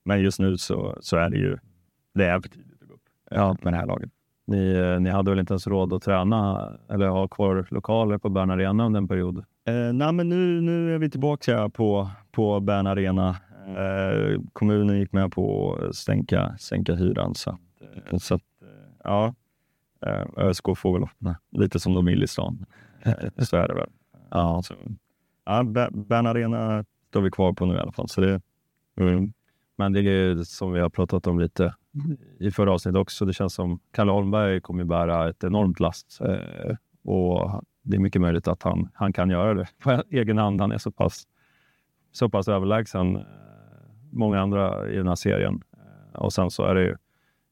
men 0.06 0.22
just 0.22 0.40
nu 0.40 0.58
så, 0.58 0.98
så 1.02 1.18
är 1.18 1.30
det 1.30 1.38
ju 1.38 1.58
det 2.14 2.26
är 2.26 2.40
för 2.40 2.50
tidigt 2.50 2.82
att 2.82 2.88
gå 2.88 2.94
upp 2.94 3.02
ja. 3.32 3.58
med 3.62 3.74
det 3.74 3.78
här 3.78 3.86
laget. 3.86 4.10
Ni, 4.48 4.74
eh, 4.74 5.00
ni 5.00 5.10
hade 5.10 5.32
väl 5.32 5.40
inte 5.40 5.54
ens 5.54 5.68
råd 5.68 5.94
att 5.94 6.02
träna 6.02 6.72
eller 6.90 7.08
ha 7.08 7.28
kvar 7.28 7.68
lokaler 7.70 8.18
på 8.18 8.30
Bern 8.30 8.50
Arena 8.50 8.86
under 8.86 8.98
en 8.98 9.08
period? 9.08 9.38
Eh, 9.68 9.94
nej, 9.94 10.14
men 10.14 10.30
nu, 10.30 10.62
nu 10.62 10.96
är 10.96 10.98
vi 10.98 11.10
tillbaka 11.10 11.70
på, 11.70 12.10
på 12.32 12.60
Bern 12.60 12.88
Arena. 12.88 13.36
Eh, 13.68 14.42
kommunen 14.54 15.00
gick 15.00 15.12
med 15.12 15.32
på 15.32 15.76
att 15.76 15.96
sänka, 15.96 16.58
sänka 16.60 16.96
hyran. 16.96 17.36
Så, 17.36 17.58
eh, 18.12 18.18
så 18.18 18.36
att, 18.36 18.42
eh, 18.62 18.68
ja, 19.04 19.26
eh, 19.28 19.34
ÖSK 20.38 20.66
får 20.78 21.00
väl 21.00 21.36
lite 21.52 21.80
som 21.80 21.94
de 21.94 22.06
vill 22.06 22.24
i 22.24 22.28
stan. 22.28 22.66
Eh, 23.02 23.14
så 23.38 23.58
är 23.58 23.68
det 23.68 23.74
väl. 23.74 23.90
Ja. 24.30 24.62
Så, 24.64 24.74
ja, 25.46 25.64
Be- 25.64 25.90
Bern 25.92 26.28
Arena 26.28 26.86
står 27.10 27.22
vi 27.22 27.32
kvar 27.32 27.54
på 27.54 27.66
nu 27.66 27.76
i 27.76 27.80
alla 27.80 27.92
fall. 27.92 28.10
Så 28.10 28.22
det, 28.22 28.42
mm. 29.00 29.34
Men 29.78 29.94
det 29.94 30.00
är 30.00 30.04
ju 30.04 30.46
som 30.46 30.72
vi 30.72 30.80
har 30.80 30.90
pratat 30.90 31.28
om 31.28 31.40
lite 31.40 31.76
i 32.40 32.52
förra 32.52 32.74
avsnittet 32.74 33.00
också. 33.00 33.26
Det 33.26 33.34
känns 33.34 33.54
som 33.54 33.80
Kalle 33.92 34.12
Holmberg 34.12 34.62
kommer 34.62 34.84
bära 34.84 35.30
ett 35.30 35.44
enormt 35.44 35.80
last. 35.80 36.22
Eh, 36.22 36.76
och 37.04 37.64
det 37.82 37.98
är 37.98 38.00
mycket 38.02 38.22
möjligt 38.22 38.48
att 38.48 38.64
han, 38.64 38.90
han 38.94 39.14
kan 39.14 39.30
göra 39.30 39.54
det 39.54 39.68
på 39.84 40.04
egen 40.10 40.38
hand. 40.38 40.62
Han 40.62 40.72
är 40.72 40.78
så 40.78 40.92
pass, 40.92 41.24
så 42.12 42.30
pass 42.30 42.48
överlägsen 42.48 43.16
eh, 43.16 43.22
många 44.12 44.42
andra 44.42 44.90
i 44.90 44.96
den 44.98 45.08
här 45.08 45.16
serien. 45.16 45.62
Eh, 46.14 46.20
och 46.20 46.34
sen 46.34 46.52
så 46.52 46.64
är 46.64 46.76
det 46.76 46.82
ju 46.82 46.96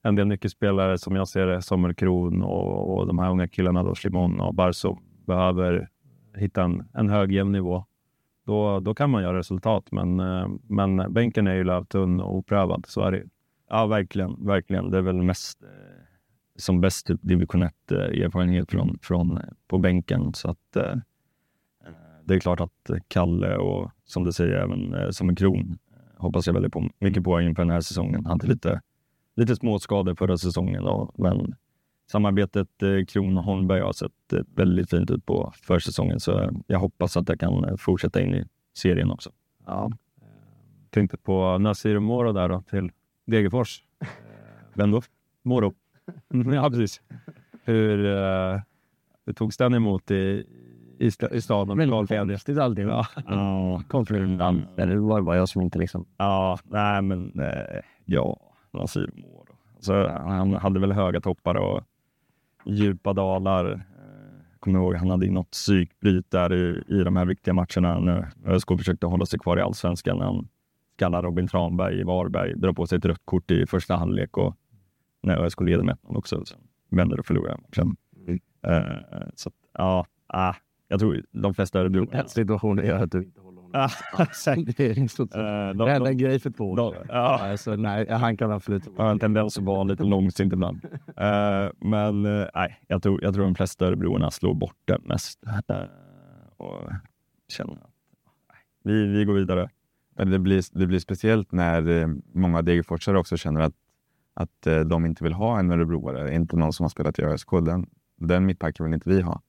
en 0.04 0.16
del 0.16 0.28
nyckelspelare 0.28 0.98
som 0.98 1.16
jag 1.16 1.28
ser 1.28 1.48
det, 1.48 1.62
Samuel 1.62 1.96
Kron 1.96 2.44
och, 2.44 2.98
och 2.98 3.08
de 3.08 3.20
här 3.20 3.32
unga 3.32 3.48
killarna 3.48 3.84
då, 3.84 3.96
Shimon 3.96 4.40
och 4.40 4.54
Barso, 4.54 4.98
behöver 5.26 5.90
hitta 6.36 6.64
en, 6.64 6.84
en 6.94 7.10
hög 7.10 7.32
jämn 7.32 7.52
nivå. 7.52 7.86
Då, 8.46 8.80
då 8.80 8.96
kan 8.96 9.10
man 9.10 9.24
göra 9.24 9.38
resultat, 9.38 9.92
men, 9.92 10.20
eh, 10.20 10.48
men 10.68 11.14
bänken 11.14 11.48
är 11.48 11.56
ju 11.56 11.64
lövtunn 11.64 12.20
och 12.20 12.36
oprövad. 12.36 12.86
Så 12.88 13.02
är 13.02 13.12
det. 13.12 13.24
Ja, 13.70 13.86
verkligen. 13.86 14.46
verkligen. 14.46 14.92
Det 14.92 14.98
är 14.98 15.02
väl 15.02 15.22
mest 15.22 15.64
eh, 15.64 15.70
som 16.56 16.82
bäst 16.82 17.08
typ 17.08 17.20
division 17.22 17.64
1 17.64 17.92
eh, 17.92 17.98
erfarenhet 17.98 18.72
från, 18.72 19.00
från 19.02 19.40
på 19.68 19.78
bänken. 19.78 20.34
Så 20.34 20.50
att 20.50 20.76
eh, 20.76 20.96
det 22.26 22.36
är 22.36 22.40
klart 22.40 22.62
att 22.62 22.90
Kalle 23.08 23.58
och 23.58 23.92
som 24.06 24.24
du 24.24 24.32
säger 24.32 24.54
även 24.54 24.94
eh, 24.94 25.10
som 25.10 25.30
en 25.30 25.36
kron 25.36 25.78
hoppas 26.18 26.48
jag 26.48 26.54
väldigt 26.54 26.74
på 26.74 26.90
mycket 27.00 27.24
på 27.24 27.42
inför 27.42 27.64
den 27.64 27.72
här 27.72 27.82
säsongen. 27.82 28.26
Hade 28.26 28.48
lite, 28.48 28.82
lite 29.36 29.56
småskador 29.56 30.16
förra 30.16 30.38
säsongen, 30.38 30.84
då, 30.84 31.12
men 31.16 31.56
samarbetet 32.12 32.84
eh, 32.84 33.06
Kron 33.08 33.38
och 33.38 33.44
Holmberg 33.44 33.82
har 33.82 33.94
sett 33.94 34.34
eh, 34.34 34.40
väldigt 34.56 34.90
fint 34.90 35.12
ut 35.12 35.26
på 35.26 35.54
försäsongen 35.56 36.20
så 36.20 36.40
eh, 36.40 36.52
jag 36.68 36.80
hoppas 36.80 37.18
att 37.18 37.30
jag 37.30 37.40
kan 37.40 37.66
eh, 37.66 37.76
fortsätta 37.76 38.22
in 38.22 38.36
i 38.36 38.46
serien 38.74 39.12
också. 39.12 39.30
Ja. 39.66 39.92
Tänkte 40.90 41.18
på 41.18 41.58
Nasir 41.58 42.00
Moro 42.00 42.32
där 42.32 42.50
då 42.50 42.62
till 42.62 42.92
Degerfors. 43.26 43.84
Vem 44.74 44.92
då? 44.92 45.02
Moro. 45.44 45.74
ja, 46.54 46.70
precis. 46.70 47.02
Hur, 47.64 48.06
uh, 48.06 48.60
hur 49.26 49.34
togs 49.34 49.58
den 49.58 49.74
emot 49.74 50.12
i, 50.12 50.46
i, 51.00 51.12
i 51.32 51.42
staden? 51.42 51.78
Men 51.78 51.90
Lokalmedia? 51.90 52.26
konstigt 52.26 52.58
alltid. 52.58 52.88
Ja. 52.88 53.08
Ja, 53.28 53.84
Konfliktland. 53.88 54.62
Det 54.76 54.96
var 54.96 55.22
bara 55.22 55.36
jag 55.38 55.50
som 55.50 55.62
inte 55.62 55.80
liksom... 55.80 56.06
Ja, 56.18 56.60
nej 56.64 57.02
men 57.02 57.40
eh, 57.40 57.82
ja, 58.06 58.53
Moro. 58.74 59.56
Alltså, 59.76 60.08
han 60.08 60.54
hade 60.54 60.80
väl 60.80 60.92
höga 60.92 61.22
toppar 61.22 61.56
och 61.56 61.82
djupa 62.66 63.14
dalar. 63.14 63.72
Eh, 63.72 63.80
Kommer 64.60 64.80
ihåg, 64.80 64.96
han 64.96 65.10
hade 65.10 65.32
något 65.32 65.52
psykbryt 65.52 66.32
där 66.32 66.54
i, 66.54 66.84
i 66.88 67.04
de 67.04 67.16
här 67.16 67.26
viktiga 67.26 67.54
matcherna 67.54 68.00
när 68.00 68.32
ÖSK 68.46 68.68
försökte 68.78 69.06
hålla 69.06 69.26
sig 69.26 69.40
kvar 69.40 69.58
i 69.58 69.62
allsvenskan. 69.62 70.22
Han 70.22 70.48
skallar 70.96 71.24
Robin 71.24 71.48
Tranberg 71.48 72.00
i 72.00 72.04
Varberg, 72.04 72.54
drar 72.56 72.74
på 72.74 72.88
sig 72.88 72.98
ett 72.98 73.06
rött 73.06 73.22
kort 73.26 73.52
i 73.52 73.66
första 73.66 73.96
halvlek 73.96 74.38
och 74.38 74.56
när 75.24 75.38
ÖSK 75.38 75.62
leder 75.62 75.84
med 75.84 75.98
1-0 75.98 76.18
också. 76.18 76.46
Sen 76.46 76.60
vänder 76.90 77.20
och 77.20 77.26
förlorar 77.26 77.58
matchen. 77.58 77.96
Mm. 78.28 78.40
Eh, 78.68 79.28
så 79.36 79.50
att, 79.50 79.56
ja, 79.74 80.06
ah, 80.28 80.54
jag 80.88 81.00
tror 81.00 81.24
de 81.32 81.54
flesta. 81.54 81.90
Den 81.90 82.28
situationen 82.28 82.86
gör 82.86 83.04
att 83.04 83.12
du 83.12 83.24
inte 83.24 83.42
håller 83.42 83.53
exakt. 84.20 84.78
det 84.78 84.86
är. 84.86 85.00
Eh, 85.00 85.74
de, 85.74 86.06
en 86.06 86.18
grej 86.18 86.40
för 86.40 86.50
två 86.50 86.72
år 86.72 87.06
ja. 87.10 87.40
Alltså, 87.40 87.76
nej, 87.76 88.10
han 88.10 88.38
kan 88.38 88.52
absolut... 88.52 88.98
har 88.98 89.12
en 89.12 89.20
tendens 89.20 89.58
att 89.58 89.64
vara 89.64 89.84
lite 89.84 90.04
långsint 90.04 90.54
ibland. 90.54 90.86
Eh, 91.18 91.70
men 91.80 92.26
eh, 92.26 92.48
nej, 92.56 92.80
jag 92.88 93.04
tror, 93.04 93.24
jag 93.24 93.34
tror 93.34 93.44
de 93.44 93.56
flesta 93.56 93.86
örebroarna 93.86 94.32
slår 94.32 94.54
bort 94.54 94.78
det 94.86 94.98
mest. 95.04 95.44
Och 96.58 96.82
känner 97.48 97.74
att 97.74 97.90
vi, 98.84 99.08
vi 99.08 99.26
går 99.26 99.34
vidare. 99.34 99.70
Men 100.16 100.32
det 100.32 100.40
blir, 100.40 100.80
det 100.80 100.88
blir 100.88 101.00
speciellt 101.00 101.52
när 101.52 102.08
många 102.38 102.62
Degerforsare 102.62 103.20
också 103.20 103.38
känner 103.38 103.62
att, 103.62 103.74
att 104.34 104.68
de 104.86 105.06
inte 105.06 105.24
vill 105.24 105.34
ha 105.34 105.60
en 105.60 105.72
örebroare, 105.72 106.36
inte 106.36 106.56
någon 106.56 106.74
som 106.74 106.84
har 106.84 106.90
spelat 106.90 107.20
i 107.20 107.24
ÖSK. 107.24 107.50
Den, 107.52 107.90
den 108.18 108.46
mittbacken 108.46 108.86
vill 108.86 108.94
inte 108.94 109.10
vi 109.10 109.22
ha. 109.22 109.42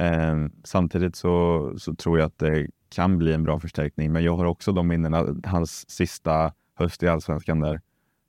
Eh, 0.00 0.36
samtidigt 0.64 1.16
så, 1.16 1.72
så 1.78 1.94
tror 1.94 2.18
jag 2.18 2.26
att 2.26 2.38
det 2.38 2.68
kan 2.88 3.18
bli 3.18 3.32
en 3.32 3.42
bra 3.42 3.60
förstärkning, 3.60 4.12
men 4.12 4.24
jag 4.24 4.36
har 4.36 4.44
också 4.44 4.72
de 4.72 4.88
minnena, 4.88 5.26
hans 5.44 5.90
sista 5.90 6.52
höst 6.74 7.02
i 7.02 7.08
allsvenskan 7.08 7.60
där, 7.60 7.80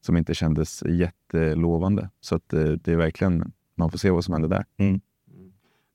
som 0.01 0.17
inte 0.17 0.33
kändes 0.33 0.83
jättelovande. 0.83 2.09
Så 2.21 2.35
att 2.35 2.53
eh, 2.53 2.63
det 2.63 2.91
är 2.91 2.95
verkligen, 2.95 3.51
man 3.75 3.91
får 3.91 3.97
se 3.97 4.09
vad 4.09 4.25
som 4.25 4.33
händer 4.33 4.49
där. 4.49 4.65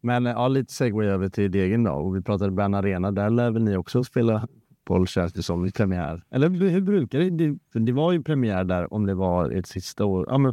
Men 0.00 0.24
ja, 0.24 0.48
lite 0.48 0.72
segway 0.72 1.06
över 1.06 1.28
till 1.28 1.50
Degen 1.50 1.84
då. 1.84 1.92
Och 1.92 2.16
vi 2.16 2.22
pratade 2.22 2.50
Bern 2.50 2.74
Arena. 2.74 3.10
Där 3.10 3.30
lär 3.30 3.50
väl 3.50 3.62
ni 3.64 3.76
också 3.76 4.04
spela 4.04 4.48
boll 4.84 5.06
känns 5.06 5.32
det 5.32 5.42
som 5.42 5.66
i 5.66 5.70
premiär? 5.70 6.22
Eller 6.30 6.48
hur 6.48 6.80
brukar 6.80 7.18
det? 7.18 7.30
det? 7.30 7.58
för 7.72 7.80
Det 7.80 7.92
var 7.92 8.12
ju 8.12 8.22
premiär 8.22 8.64
där 8.64 8.94
om 8.94 9.06
det 9.06 9.14
var 9.14 9.50
ett 9.50 9.66
sista 9.66 10.04
år. 10.04 10.26
Ja, 10.28 10.38
men 10.38 10.52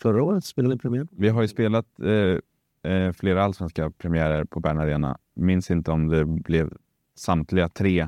förra 0.00 0.22
året 0.22 0.44
spelade 0.44 0.74
ni 0.74 0.78
premiär. 0.78 1.06
Vi 1.10 1.28
har 1.28 1.42
ju 1.42 1.48
spelat 1.48 1.86
eh, 2.00 2.92
eh, 2.92 3.12
flera 3.12 3.44
allsvenska 3.44 3.90
premiärer 3.90 4.44
på 4.44 4.60
Bern 4.60 4.78
Arena. 4.78 5.18
Minns 5.34 5.70
inte 5.70 5.90
om 5.90 6.08
det 6.08 6.24
blev 6.24 6.72
samtliga 7.18 7.68
tre. 7.68 8.00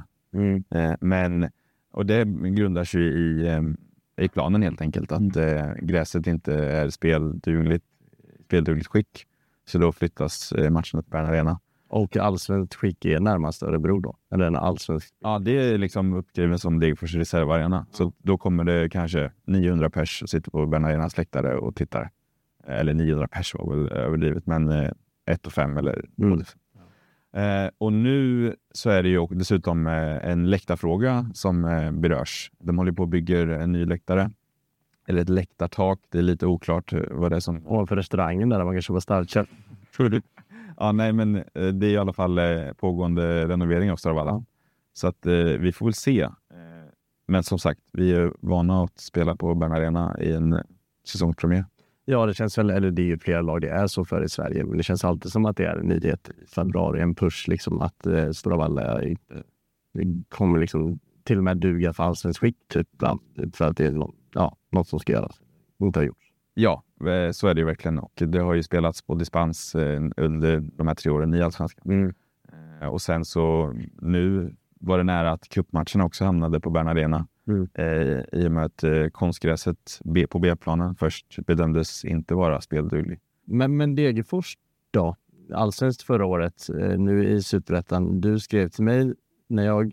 Eh, 0.71 0.93
men, 1.01 1.51
och 1.93 2.07
det 2.07 2.25
grundar 2.25 2.85
sig 2.85 3.03
i, 3.03 3.47
eh, 3.49 3.63
i 4.25 4.29
planen 4.29 4.63
helt 4.63 4.81
enkelt. 4.81 5.13
Att 5.13 5.37
eh, 5.37 5.73
gräset 5.83 6.27
inte 6.27 6.55
är 6.55 6.91
speldugligt, 6.91 7.85
speldugligt 8.45 8.89
skick. 8.89 9.27
Så 9.67 9.79
då 9.79 9.93
flyttas 9.93 10.53
matcherna 10.57 11.03
till 11.03 11.11
Bern 11.11 11.27
Arena. 11.27 11.61
Och 11.89 12.17
allsvenskt 12.17 12.75
skick 12.75 13.05
är 13.05 13.21
närmast 13.21 13.63
Örebro 13.63 14.01
då? 14.01 14.17
Eller 14.33 14.47
en 14.47 14.57
allsvensk? 14.57 15.15
Ja, 15.21 15.39
det 15.39 15.51
är 15.51 15.79
liksom 15.79 16.13
uppskriven 16.13 16.59
som 16.59 16.81
Degerfors 16.81 17.15
reservarena. 17.15 17.87
Så 17.93 18.13
då 18.19 18.39
kommer 18.39 18.65
det 18.65 18.89
kanske 18.89 19.33
900 19.45 19.91
pers 19.91 20.23
och 20.23 20.29
sitter 20.29 20.51
på 20.51 20.67
Bernardinas 20.67 21.17
läktare 21.17 21.57
och 21.57 21.77
tittar. 21.77 22.11
Eller 22.67 22.95
900 22.95 23.29
pers 23.29 23.55
var 23.55 23.77
väl 23.77 23.93
överdrivet, 23.93 24.47
men 24.47 24.69
eh, 24.69 24.91
1 25.27 25.47
och 25.47 25.53
5 25.53 25.77
eller 25.77 26.05
Mm. 26.19 26.43
Eh, 27.33 27.71
och 27.79 27.93
nu 27.93 28.57
så 28.73 28.91
är 28.91 29.03
det 29.03 29.09
ju 29.09 29.27
dessutom 29.31 29.87
eh, 29.87 30.31
en 30.31 30.51
läktarfråga 30.51 31.31
som 31.35 31.65
eh, 31.65 31.93
berörs. 31.93 32.51
De 32.59 32.79
håller 32.79 32.93
på 32.93 33.03
och 33.03 33.09
bygger 33.09 33.47
en 33.47 33.73
ny 33.73 33.85
läktare. 33.85 34.31
Eller 35.07 35.23
ett 35.23 35.29
läktartak. 35.29 36.01
Det 36.09 36.19
är 36.19 36.23
lite 36.23 36.47
oklart 36.47 36.93
eh, 36.93 37.01
vad 37.11 37.33
det 37.33 37.37
är 37.37 37.41
som... 37.41 37.67
Ovanför 37.67 37.97
restaurangen 37.97 38.49
där 38.49 38.65
man 38.65 38.75
kan 38.75 38.83
köpa 38.83 39.01
starköl. 39.01 39.47
Ja, 40.77 40.93
nej, 40.93 41.13
men 41.13 41.37
eh, 41.37 41.43
det 41.53 41.87
är 41.87 41.91
i 41.91 41.97
alla 41.97 42.13
fall 42.13 42.39
eh, 42.39 42.73
pågående 42.73 43.49
renovering 43.49 43.93
av 43.93 43.97
Stravaalla. 43.97 44.45
Så 44.93 45.07
att 45.07 45.27
vi 45.59 45.73
får 45.73 45.87
väl 45.87 45.95
se. 45.95 46.29
Men 47.27 47.43
som 47.43 47.59
sagt, 47.59 47.81
vi 47.93 48.13
är 48.13 48.33
vana 48.41 48.85
att 48.85 48.99
spela 48.99 49.37
på 49.37 49.55
Bern 49.55 49.73
Arena 49.73 50.17
i 50.21 50.33
en 50.33 50.63
säsongspremiär. 51.05 51.65
Ja, 52.11 52.27
det 52.27 52.35
känns 52.35 52.59
väl, 52.59 52.71
eller 52.71 52.91
det 52.91 53.03
är 53.03 53.07
ju 53.07 53.19
flera 53.19 53.43
lag 53.43 53.61
det 53.61 53.69
är 53.69 53.87
så 53.87 54.05
för 54.05 54.25
i 54.25 54.29
Sverige, 54.29 54.65
men 54.65 54.77
det 54.77 54.83
känns 54.83 55.05
alltid 55.05 55.33
som 55.33 55.45
att 55.47 55.57
det 55.57 55.65
är 55.65 55.77
en 55.77 55.87
nyhet 55.87 56.31
i 56.43 56.47
februari, 56.47 57.01
en 57.01 57.15
push 57.15 57.49
liksom 57.49 57.81
att 57.81 58.07
eh, 58.07 58.31
Stora 58.31 58.57
Valla 58.57 59.03
inte 59.05 59.43
kommer 60.29 60.59
liksom 60.59 60.99
till 61.25 61.39
och 61.39 61.45
med 61.45 61.57
duga 61.57 61.93
för 61.93 62.05
allsvenskt 62.05 62.41
skick 62.41 62.57
typ, 62.69 62.89
bland, 62.93 63.21
för 63.55 63.65
att 63.65 63.77
det 63.77 63.87
är 63.87 64.07
ja, 64.35 64.57
något 64.73 64.89
som 64.89 64.99
ska 64.99 65.13
göras. 65.13 65.41
Inte 65.79 65.99
har 65.99 66.05
gjorts. 66.05 66.27
Ja, 66.55 66.83
eh, 67.01 67.31
så 67.31 67.49
är 67.49 67.55
det 67.55 67.61
ju 67.61 67.67
verkligen. 67.67 67.99
Och 67.99 68.23
det 68.27 68.39
har 68.39 68.55
ju 68.55 68.63
spelats 68.63 69.03
på 69.03 69.15
dispens 69.15 69.75
eh, 69.75 70.03
under 70.17 70.61
de 70.61 70.87
här 70.87 70.95
tre 70.95 71.13
åren 71.13 71.35
i 71.35 71.43
Allsvenskan. 71.43 72.15
Eh, 72.81 72.89
Och 72.89 73.03
sen 73.03 73.25
så 73.25 73.75
nu 74.01 74.55
var 74.81 74.99
det 74.99 75.05
nära 75.05 75.31
att 75.31 75.49
cupmatcherna 75.49 76.05
också 76.05 76.25
hamnade 76.25 76.61
på 76.61 76.71
Bern 76.71 76.89
Arena. 76.89 77.27
Mm. 77.49 77.69
Eh, 77.75 78.41
I 78.41 78.47
och 78.49 78.53
med 78.53 78.65
att 78.65 78.85
eh, 78.85 79.07
konstgräset 79.13 80.01
B- 80.05 80.27
på 80.27 80.39
B-planen 80.39 80.95
först 80.95 81.39
bedömdes 81.47 82.05
inte 82.05 82.35
vara 82.35 82.61
spelduglig. 82.61 83.21
Men, 83.45 83.77
men 83.77 83.95
Degerfors 83.95 84.59
då? 84.91 85.17
Allsvenskt 85.55 86.03
förra 86.03 86.27
året, 86.27 86.69
eh, 86.81 86.99
nu 86.99 87.29
i 87.29 87.43
Superettan. 87.43 88.21
Du 88.21 88.39
skrev 88.39 88.69
till 88.69 88.85
mig 88.85 89.15
när 89.49 89.65
jag 89.65 89.93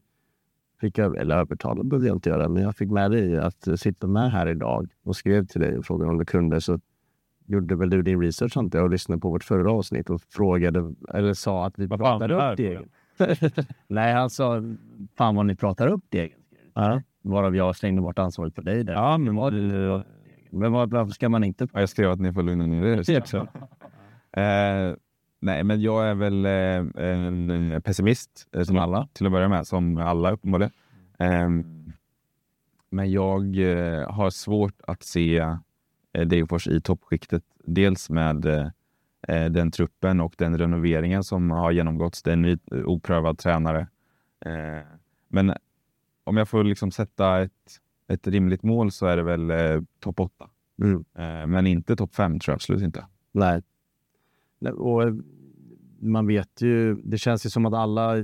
fick, 0.81 0.99
över- 0.99 1.17
eller 1.17 1.35
övertala 1.37 1.83
behövde 1.83 2.07
jag 2.07 2.15
inte 2.15 2.29
göra, 2.29 2.49
men 2.49 2.63
jag 2.63 2.75
fick 2.75 2.89
med 2.89 3.11
dig 3.11 3.37
att 3.37 3.79
sitta 3.79 4.07
med 4.07 4.31
här 4.31 4.47
idag 4.47 4.87
och 5.03 5.15
skrev 5.15 5.45
till 5.45 5.61
dig 5.61 5.77
och 5.77 5.85
frågade 5.85 6.11
om 6.11 6.17
du 6.17 6.25
kunde. 6.25 6.61
Så 6.61 6.79
gjorde 7.45 7.75
väl 7.75 7.89
du 7.89 8.01
din 8.01 8.21
research 8.21 8.57
antar 8.57 8.79
jag 8.79 8.83
och 8.83 8.91
lyssnade 8.91 9.21
på 9.21 9.29
vårt 9.29 9.43
förra 9.43 9.71
avsnitt 9.71 10.09
och 10.09 10.21
frågade, 10.21 10.93
eller 11.13 11.33
sa 11.33 11.65
att 11.65 11.79
vi 11.79 11.87
pratade 11.87 12.35
upp 12.51 12.57
degen. 12.57 12.89
Nej, 13.87 14.13
han 14.13 14.29
sa 14.29 14.61
fan 15.17 15.35
vad 15.35 15.45
ni 15.45 15.55
pratar 15.55 15.87
upp 15.87 16.03
degen. 16.09 16.39
Ja, 16.73 17.01
Varav 17.21 17.55
jag 17.55 17.75
slängde 17.75 18.01
bort 18.01 18.19
ansvaret 18.19 18.55
på 18.55 18.61
dig 18.61 18.83
där. 18.83 18.93
ja 18.93 19.17
men 19.17 19.35
vad 19.35 19.53
det... 19.53 20.03
Men 20.51 20.71
vad, 20.71 20.91
varför 20.91 21.11
ska 21.11 21.29
man 21.29 21.43
inte? 21.43 21.67
Ja, 21.73 21.79
jag 21.79 21.89
skrev 21.89 22.11
att 22.11 22.19
ni 22.19 22.33
får 22.33 22.43
lugna 22.43 22.65
ner 22.65 22.83
er. 22.83 23.19
också. 23.19 23.37
Eh, 24.31 24.95
nej, 25.39 25.63
men 25.63 25.81
jag 25.81 26.07
är 26.09 26.15
väl 26.15 26.45
eh, 26.45 27.05
en, 27.05 27.49
en 27.49 27.81
pessimist 27.81 28.47
eh, 28.55 28.63
som 28.63 28.77
alla 28.77 29.07
till 29.13 29.25
att 29.25 29.31
börja 29.31 29.47
med, 29.47 29.67
som 29.67 29.97
alla 29.97 30.31
uppenbarligen. 30.31 30.71
Eh, 31.19 31.49
men 32.89 33.11
jag 33.11 33.57
eh, 33.57 34.11
har 34.11 34.29
svårt 34.29 34.81
att 34.87 35.03
se 35.03 35.37
eh, 35.37 36.21
Degerfors 36.25 36.67
i 36.67 36.81
toppskiktet. 36.81 37.43
Dels 37.63 38.09
med 38.09 38.45
eh, 38.45 38.55
eh, 38.61 38.69
den 39.27 39.71
truppen 39.71 40.21
och 40.21 40.33
den 40.37 40.57
renoveringen 40.57 41.23
som 41.23 41.51
har 41.51 41.71
genomgåtts. 41.71 42.23
Det 42.23 42.31
är 42.31 42.33
en 42.33 42.41
ny 42.41 42.57
eh, 42.71 42.83
oprövad 42.85 43.37
tränare. 43.37 43.87
Eh, 44.45 44.87
men 45.27 45.53
om 46.23 46.37
jag 46.37 46.49
får 46.49 46.63
liksom 46.63 46.91
sätta 46.91 47.41
ett, 47.41 47.79
ett 48.07 48.27
rimligt 48.27 48.63
mål 48.63 48.91
så 48.91 49.05
är 49.05 49.17
det 49.17 49.23
väl 49.23 49.51
eh, 49.51 49.81
topp 49.99 50.19
8. 50.19 50.49
Mm. 50.81 51.05
Eh, 51.17 51.47
men 51.47 51.67
inte 51.67 51.95
topp 51.95 52.15
5 52.15 52.39
tror 52.39 52.51
jag 52.51 52.55
absolut 52.55 52.81
inte. 52.81 53.05
Nej. 53.31 53.61
Och 54.73 55.03
eh, 55.03 55.13
man 55.99 56.27
vet 56.27 56.61
ju, 56.61 56.95
det 56.95 57.17
känns 57.17 57.45
ju 57.45 57.49
som 57.49 57.65
att 57.65 57.73
alla, 57.73 58.15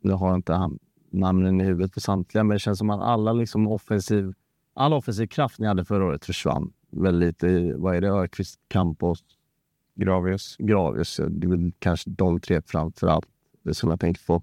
nu 0.00 0.12
har 0.12 0.28
jag 0.28 0.36
inte 0.36 0.70
namnen 1.10 1.60
i 1.60 1.64
huvudet 1.64 1.94
för 1.94 2.00
samtliga, 2.00 2.44
men 2.44 2.54
det 2.54 2.58
känns 2.58 2.78
som 2.78 2.90
att 2.90 3.00
alla 3.00 3.32
liksom 3.32 3.68
offensiv, 3.68 4.34
all 4.74 4.92
offensiv 4.92 5.26
kraft 5.26 5.58
ni 5.58 5.66
hade 5.66 5.84
förra 5.84 6.04
året 6.04 6.24
försvann. 6.24 6.72
Väl 6.90 7.18
lite, 7.18 7.74
vad 7.76 7.96
är 7.96 8.00
det, 8.00 8.10
Öqvist, 8.10 8.60
Campos, 8.68 9.24
Gravius. 9.98 10.56
Gravius. 10.58 11.20
Det 11.28 11.46
är 11.46 11.50
väl 11.50 11.72
kanske 11.78 12.10
de 12.10 12.40
tre 12.40 12.60
framför 12.66 13.06
allt 13.06 13.26
det 13.62 13.74
som 13.74 13.90
jag 13.90 14.00
tänker 14.00 14.26
på. 14.26 14.42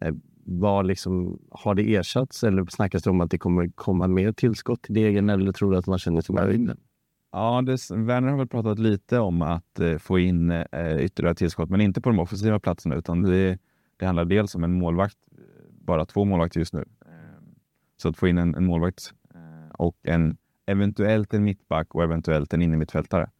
Eh, 0.00 0.14
Vad 0.44 0.86
liksom, 0.86 1.38
har 1.50 1.74
det 1.74 1.94
ersatts 1.96 2.44
eller 2.44 2.66
snackas 2.70 3.02
det 3.02 3.10
om 3.10 3.20
att 3.20 3.30
det 3.30 3.38
kommer 3.38 3.68
komma 3.74 4.06
mer 4.06 4.32
tillskott 4.32 4.82
till 4.82 4.94
degen 4.94 5.30
eller 5.30 5.52
tror 5.52 5.70
du 5.72 5.76
att 5.78 5.86
man 5.86 5.98
känner 5.98 6.20
sig 6.20 6.34
nöjd? 6.34 6.76
Ja, 7.32 7.62
det, 7.62 7.90
Werner 7.90 8.28
har 8.28 8.38
väl 8.38 8.48
pratat 8.48 8.78
lite 8.78 9.18
om 9.18 9.42
att 9.42 9.80
eh, 9.80 9.98
få 9.98 10.18
in 10.18 10.50
eh, 10.50 10.96
ytterligare 11.04 11.34
tillskott, 11.34 11.70
men 11.70 11.80
inte 11.80 12.00
på 12.00 12.08
de 12.10 12.18
offensiva 12.18 12.60
platserna, 12.60 12.94
utan 12.94 13.22
det, 13.22 13.58
det 13.96 14.06
handlar 14.06 14.24
dels 14.24 14.54
om 14.54 14.64
en 14.64 14.72
målvakt, 14.72 15.18
eh, 15.32 15.38
bara 15.70 16.06
två 16.06 16.24
målvakter 16.24 16.60
just 16.60 16.74
nu. 16.74 16.84
Eh, 17.06 17.42
så 17.96 18.08
att 18.08 18.16
få 18.16 18.28
in 18.28 18.38
en, 18.38 18.54
en 18.54 18.64
målvakt 18.64 19.12
eh, 19.34 19.70
och 19.78 19.96
en 20.02 20.36
eventuellt 20.66 21.34
en 21.34 21.44
mittback 21.44 21.94
och 21.94 22.02
eventuellt 22.02 22.52
en 22.54 22.62
innermittfältare. 22.62 23.30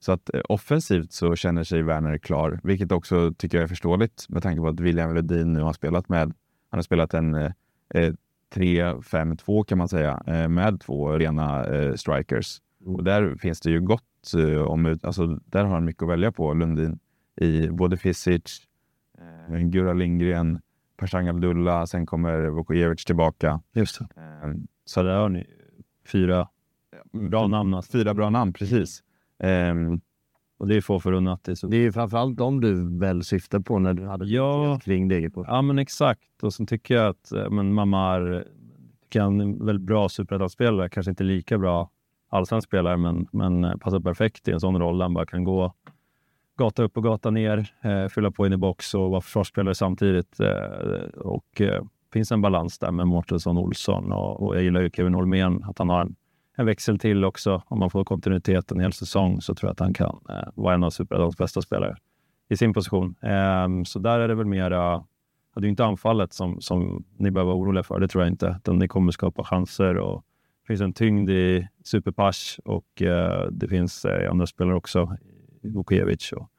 Så 0.00 0.12
att 0.12 0.34
eh, 0.34 0.40
offensivt 0.48 1.12
så 1.12 1.36
känner 1.36 1.64
sig 1.64 1.82
Werner 1.82 2.18
klar, 2.18 2.60
vilket 2.62 2.92
också 2.92 3.32
tycker 3.34 3.58
jag 3.58 3.62
är 3.62 3.68
förståeligt 3.68 4.26
med 4.28 4.42
tanke 4.42 4.60
på 4.60 4.68
att 4.68 4.80
William 4.80 5.14
Ledin 5.14 5.52
nu 5.52 5.60
har 5.60 5.72
spelat 5.72 6.08
med, 6.08 6.22
han 6.70 6.78
har 6.78 6.82
spelat 6.82 7.14
en 7.14 7.34
eh, 7.34 7.52
eh, 7.94 8.12
3-5-2 8.54 9.64
kan 9.64 9.78
man 9.78 9.88
säga, 9.88 10.22
eh, 10.26 10.48
med 10.48 10.80
två 10.80 11.12
rena 11.12 11.66
eh, 11.66 11.94
strikers. 11.94 12.58
Och 12.84 13.04
där 13.04 13.36
finns 13.36 13.60
det 13.60 13.70
ju 13.70 13.80
gott 13.80 14.34
eh, 14.36 14.62
om, 14.62 14.98
alltså 15.02 15.26
där 15.26 15.64
har 15.64 15.74
han 15.74 15.84
mycket 15.84 16.02
att 16.02 16.08
välja 16.08 16.32
på, 16.32 16.54
Lundin. 16.54 16.98
I 17.36 17.68
både 17.68 17.96
Fisic, 17.96 18.66
eh, 19.48 19.58
Gura 19.58 19.92
Lindgren, 19.92 20.60
Persang 20.96 21.28
Abdullah, 21.28 21.84
sen 21.84 22.06
kommer 22.06 22.48
Vukojevic 22.50 23.04
tillbaka. 23.04 23.60
Just 23.72 23.98
det. 23.98 24.06
Eh, 24.16 24.54
Så 24.84 25.02
där 25.02 25.16
har 25.16 25.28
ni 25.28 25.46
fyra 26.06 26.48
bra 27.12 27.46
namn. 27.46 27.74
Alltså. 27.74 27.92
Fyra 27.92 28.14
bra 28.14 28.30
namn, 28.30 28.52
precis. 28.52 29.02
Ehm, 29.38 30.00
Och 30.58 30.68
det 30.68 30.76
är 30.76 30.80
få 30.80 31.00
förunnat. 31.00 31.44
Det 31.44 31.50
är 31.50 31.54
så... 31.54 31.66
Det 31.66 31.76
är 31.76 31.80
ju 31.80 31.92
framförallt 31.92 32.36
de 32.38 32.60
du 32.60 32.98
väl 32.98 33.24
syftar 33.24 33.60
på 33.60 33.78
när 33.78 33.94
du 33.94 34.06
hade 34.06 34.24
Ja. 34.26 34.78
kring 34.82 35.08
Degerfors. 35.08 35.46
Ja, 35.48 35.62
men 35.62 35.78
exakt. 35.78 36.42
Och 36.42 36.54
sen 36.54 36.66
tycker 36.66 36.94
jag 36.94 37.06
att 37.06 37.32
eh, 37.32 37.50
men 37.50 37.72
Mamar 37.74 38.44
kan 39.08 39.40
en 39.40 39.66
väldigt 39.66 39.86
bra 39.86 40.08
superettan-spelare, 40.08 40.88
kanske 40.88 41.10
inte 41.10 41.24
lika 41.24 41.58
bra 41.58 41.90
allsvensk 42.28 42.68
spelare, 42.68 42.96
men, 42.96 43.26
men 43.32 43.64
eh, 43.64 43.76
passar 43.76 44.00
perfekt 44.00 44.48
i 44.48 44.52
en 44.52 44.60
sån 44.60 44.78
roll. 44.78 45.00
Han 45.00 45.14
bara 45.14 45.26
kan 45.26 45.44
gå 45.44 45.72
gata 46.58 46.82
upp 46.82 46.96
och 46.96 47.02
gata 47.02 47.30
ner, 47.30 47.72
eh, 47.82 48.06
fylla 48.08 48.30
på 48.30 48.46
in 48.46 48.52
i 48.52 48.56
box 48.56 48.94
och 48.94 49.10
vara 49.10 49.20
försvarsspelare 49.20 49.74
samtidigt. 49.74 50.40
Eh, 50.40 51.08
och 51.16 51.60
eh, 51.60 51.84
finns 52.12 52.32
en 52.32 52.40
balans 52.40 52.78
där 52.78 52.90
med 52.90 53.06
Mårtensson, 53.06 53.58
Olsson 53.58 54.12
och, 54.12 54.42
och 54.42 54.56
jag 54.56 54.62
gillar 54.62 54.80
ju 54.80 54.90
Kevin 54.90 55.14
Holmén, 55.14 55.64
att 55.64 55.78
han 55.78 55.88
har 55.88 56.00
en, 56.00 56.14
en 56.58 56.66
växel 56.66 56.98
till 56.98 57.24
också. 57.24 57.62
Om 57.66 57.78
man 57.78 57.90
får 57.90 58.04
kontinuitet 58.04 58.70
en 58.70 58.80
hel 58.80 58.92
säsong 58.92 59.40
så 59.40 59.54
tror 59.54 59.68
jag 59.68 59.72
att 59.72 59.80
han 59.80 59.94
kan 59.94 60.20
eh, 60.28 60.48
vara 60.54 60.74
en 60.74 60.84
av 60.84 60.90
superettans 60.90 61.36
bästa 61.36 61.62
spelare 61.62 61.96
i 62.48 62.56
sin 62.56 62.72
position. 62.72 63.14
Eh, 63.22 63.84
så 63.84 63.98
där 63.98 64.20
är 64.20 64.28
det 64.28 64.34
väl 64.34 64.46
mera 64.46 65.04
det 65.60 65.64
är 65.64 65.66
ju 65.66 65.70
inte 65.70 65.84
anfallet 65.84 66.32
som, 66.32 66.60
som 66.60 67.04
ni 67.16 67.30
behöver 67.30 67.52
vara 67.52 67.62
oroliga 67.62 67.82
för, 67.82 68.00
det 68.00 68.08
tror 68.08 68.24
jag 68.24 68.32
inte. 68.32 68.56
Utan 68.58 68.78
ni 68.78 68.88
kommer 68.88 69.12
skapa 69.12 69.44
chanser 69.44 69.96
och 69.96 70.24
det 70.62 70.66
finns 70.66 70.80
en 70.80 70.92
tyngd 70.92 71.30
i 71.30 71.68
Superpash 71.84 72.58
och 72.64 73.02
eh, 73.02 73.46
det 73.50 73.68
finns 73.68 74.04
eh, 74.04 74.30
andra 74.30 74.46
spelare 74.46 74.76
också. 74.76 75.16
Vukovic 75.62 76.32
och, 76.32 76.50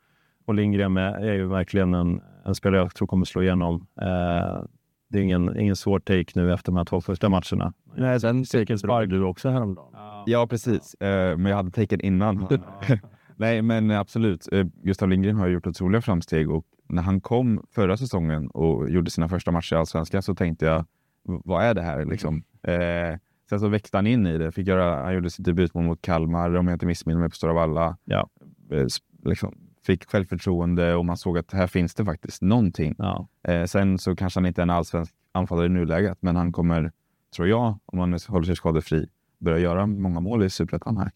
och 0.45 0.53
Lindgren 0.53 0.93
med, 0.93 1.15
är 1.15 1.33
ju 1.33 1.47
verkligen 1.47 1.93
en, 1.93 2.21
en 2.45 2.55
spelare 2.55 2.81
jag 2.81 2.95
tror 2.95 3.07
kommer 3.07 3.25
slå 3.25 3.41
igenom. 3.41 3.87
Ehm, 4.01 4.67
det 5.09 5.19
är 5.19 5.23
ingen, 5.23 5.59
ingen 5.59 5.75
svår 5.75 5.99
take 5.99 6.25
nu 6.35 6.53
efter 6.53 6.71
de 6.71 6.77
här 6.77 6.85
två 6.85 7.01
första 7.01 7.29
matcherna. 7.29 7.73
Nej, 7.97 8.19
den 8.19 8.45
cirkelspark 8.45 9.09
du 9.09 9.23
också 9.23 9.49
häromdagen. 9.49 9.93
ja, 10.25 10.47
precis. 10.47 10.93
Eh, 10.93 11.37
men 11.37 11.45
jag 11.45 11.55
hade 11.55 11.71
taken 11.71 12.01
innan. 12.01 12.47
Nej, 13.37 13.61
men 13.61 13.91
absolut. 13.91 14.47
Eh, 14.51 14.65
Gustav 14.83 15.09
Lindgren 15.09 15.35
har 15.35 15.47
gjort 15.47 15.67
otroliga 15.67 16.01
framsteg 16.01 16.51
och 16.51 16.65
när 16.89 17.01
han 17.01 17.21
kom 17.21 17.63
förra 17.71 17.97
säsongen 17.97 18.47
och 18.47 18.89
gjorde 18.89 19.11
sina 19.11 19.29
första 19.29 19.51
matcher 19.51 19.73
i 19.75 19.79
Allsvenskan 19.79 20.21
så 20.21 20.35
tänkte 20.35 20.65
jag, 20.65 20.79
"V- 21.27 21.41
vad 21.45 21.63
är 21.63 21.73
det 21.73 21.81
här 21.81 22.05
liksom? 22.05 22.43
Eh, 22.63 23.17
sen 23.49 23.59
så 23.59 23.67
växte 23.67 23.97
han 23.97 24.07
in 24.07 24.27
i 24.27 24.37
det. 24.37 24.51
Fick 24.51 24.67
göra, 24.67 25.03
han 25.03 25.13
gjorde 25.13 25.29
sitt 25.29 25.45
debutmål 25.45 25.83
mot 25.83 26.01
Kalmar, 26.01 26.55
om 26.55 26.67
jag 26.67 26.75
inte 26.75 26.85
missminner 26.85 27.19
mig, 27.19 27.29
på 27.29 27.35
Stora 27.35 27.53
Valla. 27.53 27.97
Ja. 28.05 28.29
Eh, 28.71 28.85
liksom, 29.25 29.55
fick 29.89 30.09
självförtroende 30.09 30.95
och 30.95 31.05
man 31.05 31.17
såg 31.17 31.37
att 31.37 31.51
här 31.51 31.67
finns 31.67 31.95
det 31.95 32.05
faktiskt 32.05 32.41
någonting. 32.41 32.95
Ja. 32.97 33.27
Eh, 33.43 33.65
sen 33.65 33.97
så 33.97 34.15
kanske 34.15 34.39
han 34.39 34.45
inte 34.45 34.61
är 34.61 34.63
en 34.63 34.69
allsvensk 34.69 35.13
anfallare 35.31 35.65
i 35.65 35.69
nuläget, 35.69 36.17
men 36.21 36.35
han 36.35 36.51
kommer, 36.51 36.91
tror 37.35 37.47
jag, 37.47 37.79
om 37.85 37.99
han 37.99 38.19
håller 38.27 38.45
sig 38.45 38.55
skadefri, 38.55 39.07
börja 39.39 39.59
göra 39.59 39.85
många 39.85 40.19
mål 40.19 40.43
i 40.43 40.49
Superettan 40.49 40.97
här. 40.97 41.11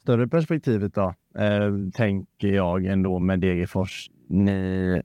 större 0.00 0.28
perspektivet 0.28 0.94
då, 0.94 1.14
eh, 1.38 1.72
tänker 1.94 2.48
jag 2.48 2.84
ändå 2.86 3.18
med 3.18 3.40
Degerfors. 3.40 4.10
Ni 4.28 5.02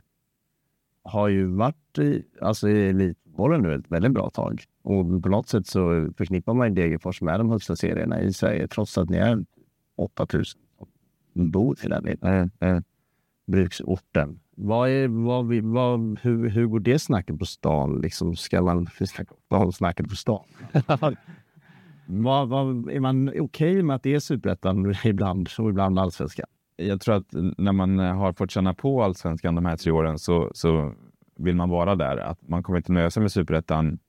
har 1.03 1.27
ju 1.27 1.45
varit 1.45 1.99
i, 1.99 2.23
alltså 2.41 2.69
i 2.69 2.89
elitbollen 2.89 3.61
nu 3.61 3.75
ett 3.75 3.91
väldigt 3.91 4.11
bra 4.11 4.29
tag. 4.29 4.63
Och 4.81 5.23
på 5.23 5.29
något 5.29 5.47
sätt 5.47 5.67
så 5.67 6.09
förknippar 6.17 6.53
man 6.53 6.75
Degerfors 6.75 7.21
med 7.21 7.39
de 7.39 7.49
högsta 7.49 7.75
serierna 7.75 8.21
i 8.21 8.33
Sverige, 8.33 8.67
trots 8.67 8.97
att 8.97 9.09
ni 9.09 9.17
är 9.17 9.45
8000 9.95 10.45
som 10.45 10.62
bor 11.33 11.77
i 11.85 11.87
den 11.87 12.03
lilla 12.03 12.41
eh, 12.59 12.79
bruksorten. 13.45 14.39
Vad 14.55 14.89
är, 14.89 15.07
vad, 15.07 15.47
vi- 15.47 15.61
vad, 15.61 16.19
hur, 16.21 16.49
hur 16.49 16.65
går 16.67 16.79
det 16.79 16.99
snacket 16.99 17.39
på 17.39 17.45
stan? 17.45 18.01
Liksom, 18.01 18.35
ska 18.35 18.61
man 18.61 18.87
snacka 19.07 19.71
snacket 19.73 20.09
på 20.09 20.15
stan? 20.15 20.43
vad, 22.05 22.49
vad, 22.49 22.89
är 22.91 22.99
man 22.99 23.31
okej 23.39 23.83
med 23.83 23.95
att 23.95 24.03
det 24.03 24.15
är 24.15 24.19
superettan 24.19 24.95
ibland 25.03 25.49
och 25.59 25.69
ibland 25.69 25.99
allsvenskan? 25.99 26.45
Jag 26.75 27.01
tror 27.01 27.15
att 27.15 27.33
när 27.57 27.71
man 27.71 27.99
har 27.99 28.33
fått 28.33 28.51
känna 28.51 28.73
på 28.73 29.03
allsvenskan 29.03 29.55
de 29.55 29.65
här 29.65 29.77
tre 29.77 29.91
åren 29.91 30.19
så, 30.19 30.51
så 30.53 30.93
vill 31.35 31.55
man 31.55 31.69
vara 31.69 31.95
där. 31.95 32.17
Att 32.17 32.47
man 32.47 32.63
kommer 32.63 32.77
inte 32.77 32.91
nöja 32.91 33.11
sig 33.11 33.21
med 33.21 33.31
superettan. 33.31 33.99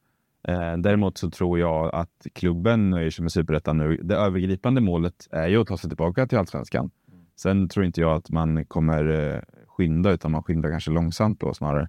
Eh, 0.48 0.76
däremot 0.76 1.18
så 1.18 1.30
tror 1.30 1.58
jag 1.58 1.94
att 1.94 2.26
klubben 2.32 2.90
nöjer 2.90 3.10
sig 3.10 3.22
med 3.22 3.32
superettan 3.32 3.78
nu. 3.78 3.96
Det 4.02 4.16
övergripande 4.16 4.80
målet 4.80 5.28
är 5.30 5.48
ju 5.48 5.60
att 5.60 5.66
ta 5.68 5.76
sig 5.76 5.90
tillbaka 5.90 6.26
till 6.26 6.38
allsvenskan. 6.38 6.90
Sen 7.36 7.68
tror 7.68 7.86
inte 7.86 8.00
jag 8.00 8.16
att 8.16 8.30
man 8.30 8.64
kommer 8.64 9.34
eh, 9.34 9.40
skynda, 9.66 10.10
utan 10.12 10.30
man 10.30 10.42
skyndar 10.42 10.70
kanske 10.70 10.90
långsamt 10.90 11.40
då 11.40 11.54
snarare. 11.54 11.88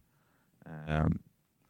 Eh, 0.65 1.07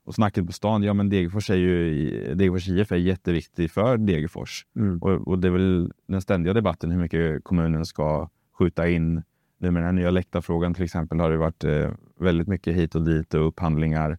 och 0.06 0.16
snacket 0.16 0.46
på 0.46 0.52
stan, 0.52 0.84
ja 0.84 0.94
men 0.94 1.10
Degerfors 1.10 1.50
är 1.50 1.56
ju, 1.56 2.36
Degerfors 2.36 2.68
IF 2.68 2.92
är 2.92 2.96
jätteviktig 2.96 3.72
för 3.72 3.98
Degerfors. 3.98 4.66
Och, 5.02 5.28
och 5.28 5.40
det 5.40 5.48
är 5.48 5.52
väl 5.52 5.92
den 6.08 6.22
ständiga 6.22 6.54
debatten 6.54 6.92
hur 6.92 7.00
mycket 7.00 7.44
kommunen 7.44 7.86
ska 7.86 8.30
skjuta 8.58 8.90
in. 8.90 9.24
Nu 9.58 9.72
med 9.72 9.84
den 9.84 9.86
här 9.86 9.92
nya 9.92 10.12
läktarfrågan 10.12 10.74
till 10.74 10.84
exempel 10.84 11.20
har 11.20 11.32
det 11.32 11.38
varit 11.38 11.64
eh, 11.64 11.92
väldigt 12.20 12.48
mycket 12.48 12.76
hit 12.76 12.96
och 12.96 13.06
dit 13.06 13.34
och 13.34 13.48
upphandlingar. 13.48 14.18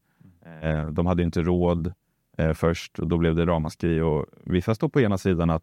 Eh, 0.63 0.87
de 0.87 1.07
hade 1.07 1.23
inte 1.23 1.43
råd 1.43 1.93
eh, 2.39 2.53
först 2.53 2.99
och 2.99 3.09
då 3.09 3.19
blev 3.19 3.35
det 3.35 3.47
ramaskri 3.47 4.01
och 4.01 4.27
vissa 4.45 4.75
står 4.75 4.89
på 4.89 5.01
ena 5.01 5.19
sidan 5.19 5.51
att 5.51 5.63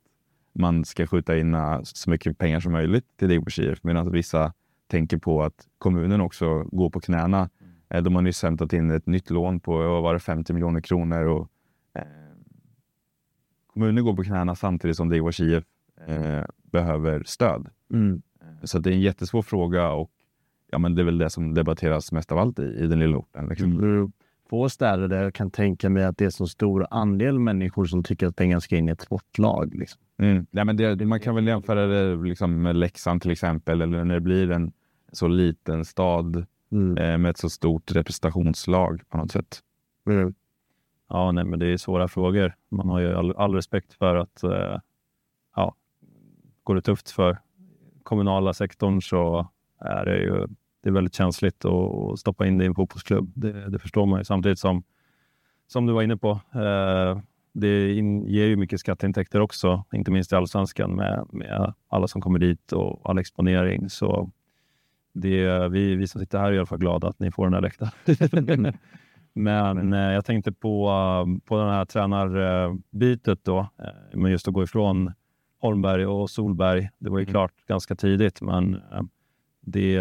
man 0.54 0.86
ska 0.86 1.08
skjuta 1.08 1.38
in 1.38 1.54
eh, 1.54 1.80
så 1.84 2.10
mycket 2.10 2.38
pengar 2.38 2.60
som 2.60 2.72
möjligt 2.72 3.06
till 3.18 3.28
Degerfors 3.28 3.60
IF 3.60 3.84
medan 3.84 4.12
vissa 4.12 4.54
tänker 4.88 5.18
på 5.18 5.44
att 5.44 5.68
kommunen 5.78 6.22
också 6.22 6.63
går 6.63 6.89
på 6.89 7.00
knäna. 7.00 7.50
Eh, 7.89 8.04
de 8.04 8.16
har 8.16 8.22
nyss 8.22 8.44
hämtat 8.44 8.74
in 8.74 8.92
ett 8.92 9.08
nytt 9.08 9.30
lån 9.30 9.60
på 9.60 10.02
var 10.02 10.13
det, 10.13 10.20
50 10.20 10.54
miljoner 10.54 10.82
kronor 10.82 11.26
och 11.26 11.50
eh, 11.94 12.04
kommunen 13.68 14.04
går 14.04 14.16
på 14.16 14.24
knäna 14.24 14.56
samtidigt 14.56 14.98
som 14.98 15.10
Degerfors 15.10 15.39
IF 15.39 15.63
eh, 16.08 16.44
behöver 16.72 17.24
stöd. 17.24 17.70
Så 18.63 18.78
att 18.78 18.84
det 18.84 18.89
är 18.89 18.94
en 18.94 19.02
jättesvår 19.02 19.42
fråga 19.42 19.92
och 19.92 20.12
ja, 20.72 20.78
men 20.78 20.96
det 20.96 21.02
är 21.02 21.06
väl 21.06 21.18
det 21.18 21.30
som 21.30 21.54
debatteras 21.54 22.12
mest 22.12 22.32
av 22.32 22.38
allt 22.38 22.60
i, 22.60 22.63
i 22.63 22.88
den 22.88 23.00
lilla 23.00 23.18
orten. 23.18 23.48
Liksom. 23.48 23.80
Mm. 23.80 24.12
Få 24.50 24.70
städer 24.70 25.08
där 25.08 25.24
jag 25.24 25.34
kan 25.34 25.52
tänka 25.52 25.89
mig 25.89 26.04
att 26.04 26.18
det 26.18 26.26
är 26.26 26.30
så 26.30 26.48
stor 26.48 26.88
andel 26.89 27.39
människor 27.39 27.86
som 27.86 28.04
tycker 28.04 28.28
att 28.28 28.36
pengar 28.36 28.60
ska 28.60 28.78
in 28.78 28.89
i 28.89 28.92
ett 28.92 29.02
sportlag. 29.02 29.76
Liksom. 29.76 30.02
Mm. 30.17 30.45
Ja, 30.52 30.63
men 30.63 30.78
det, 30.78 31.06
man 31.06 31.19
kan 31.19 31.36
väl 31.36 31.47
jämföra 31.47 31.86
det 31.86 32.15
liksom 32.15 32.62
med 32.62 32.76
Leksand 32.76 33.21
till 33.21 33.32
exempel, 33.32 33.82
eller 33.82 34.04
när 34.04 34.13
det 34.15 34.21
blir 34.21 34.52
en 34.52 34.71
så 35.12 35.28
liten 35.28 35.86
stad 35.86 36.45
Mm. 36.73 36.97
eh, 36.97 37.17
med 37.17 37.30
ett 37.30 37.38
så 37.38 37.49
stort 37.49 37.91
representationslag 37.91 39.02
på 39.10 39.17
något 39.17 39.32
sätt. 39.32 39.60
Mm. 40.10 40.34
Ja, 41.10 41.32
nej, 41.32 41.43
men 41.43 41.60
det 41.60 41.67
är 41.67 41.78
svåra 41.78 42.08
frågor. 42.08 42.56
Man 42.69 42.89
har 42.89 42.99
ju 42.99 43.15
all, 43.15 43.36
all 43.36 43.56
respekt 43.56 43.93
för 43.93 44.15
att 44.15 44.43
eh, 44.43 44.80
ja, 45.56 45.76
går 46.63 46.76
det 46.76 46.82
tufft 46.82 47.12
för 47.12 47.38
kommunala 48.04 48.54
sektorn 48.54 49.02
så 49.02 49.47
är 49.80 50.06
det 50.06 50.17
ju 50.17 50.47
det 50.82 50.89
är 50.89 50.93
väldigt 50.93 51.15
känsligt 51.15 51.65
att, 51.65 51.71
att 52.12 52.19
stoppa 52.19 52.47
in 52.47 52.58
det 52.58 52.63
i 52.63 52.67
en 52.67 52.76
fotbollsklubb. 52.76 53.32
Det, 53.36 53.69
det 53.69 53.80
förstår 53.80 54.06
man 54.06 54.19
ju. 54.19 54.23
Samtidigt 54.23 54.60
som, 54.60 54.84
som 55.67 55.86
du 55.86 55.93
var 55.93 56.02
inne 56.02 56.17
på, 56.17 56.30
eh, 56.54 57.19
det 57.54 57.94
ger 58.28 58.46
ju 58.46 58.56
mycket 58.56 58.80
skatteintäkter 58.80 59.39
också, 59.39 59.84
inte 59.94 60.12
minst 60.12 60.32
i 60.32 60.36
allsvenskan 60.36 60.96
med, 60.96 61.26
med 61.32 61.74
alla 61.88 62.08
som 62.08 62.22
kommer 62.22 62.39
dit 62.39 62.72
och 62.72 63.10
all 63.10 63.18
exponering. 63.18 63.89
Så 63.89 64.32
det, 65.13 65.70
vi, 65.70 65.96
vi 65.96 66.08
som 66.08 66.22
sitter 66.22 66.39
här 66.39 66.48
är 66.48 66.54
i 66.54 66.58
alla 66.58 66.66
fall 66.66 66.78
glada 66.78 67.08
att 67.08 67.20
ni 67.20 67.32
får 67.32 67.46
den 67.46 67.54
här 67.54 67.62
läktaren. 67.62 68.74
Men 69.34 69.94
eh, 69.94 70.00
jag 70.00 70.26
tänkte 70.26 70.52
på, 70.52 70.89
eh, 70.89 71.48
på 71.48 71.58
den 71.58 71.70
här 71.70 71.86
tränarbytet 71.86 73.39
då, 73.44 73.60
eh, 73.60 74.20
men 74.20 74.32
just 74.32 74.48
att 74.48 74.54
gå 74.54 74.63
ifrån 74.63 75.13
Holmberg 75.60 76.06
och 76.06 76.30
Solberg. 76.30 76.89
Det 77.00 77.10
var 77.10 77.20
ju 77.20 77.24
Mm. 77.24 77.32
klart 77.32 77.54
ganska 77.68 77.96
tidigt, 77.96 78.42
men 78.42 78.82
det, 79.62 79.92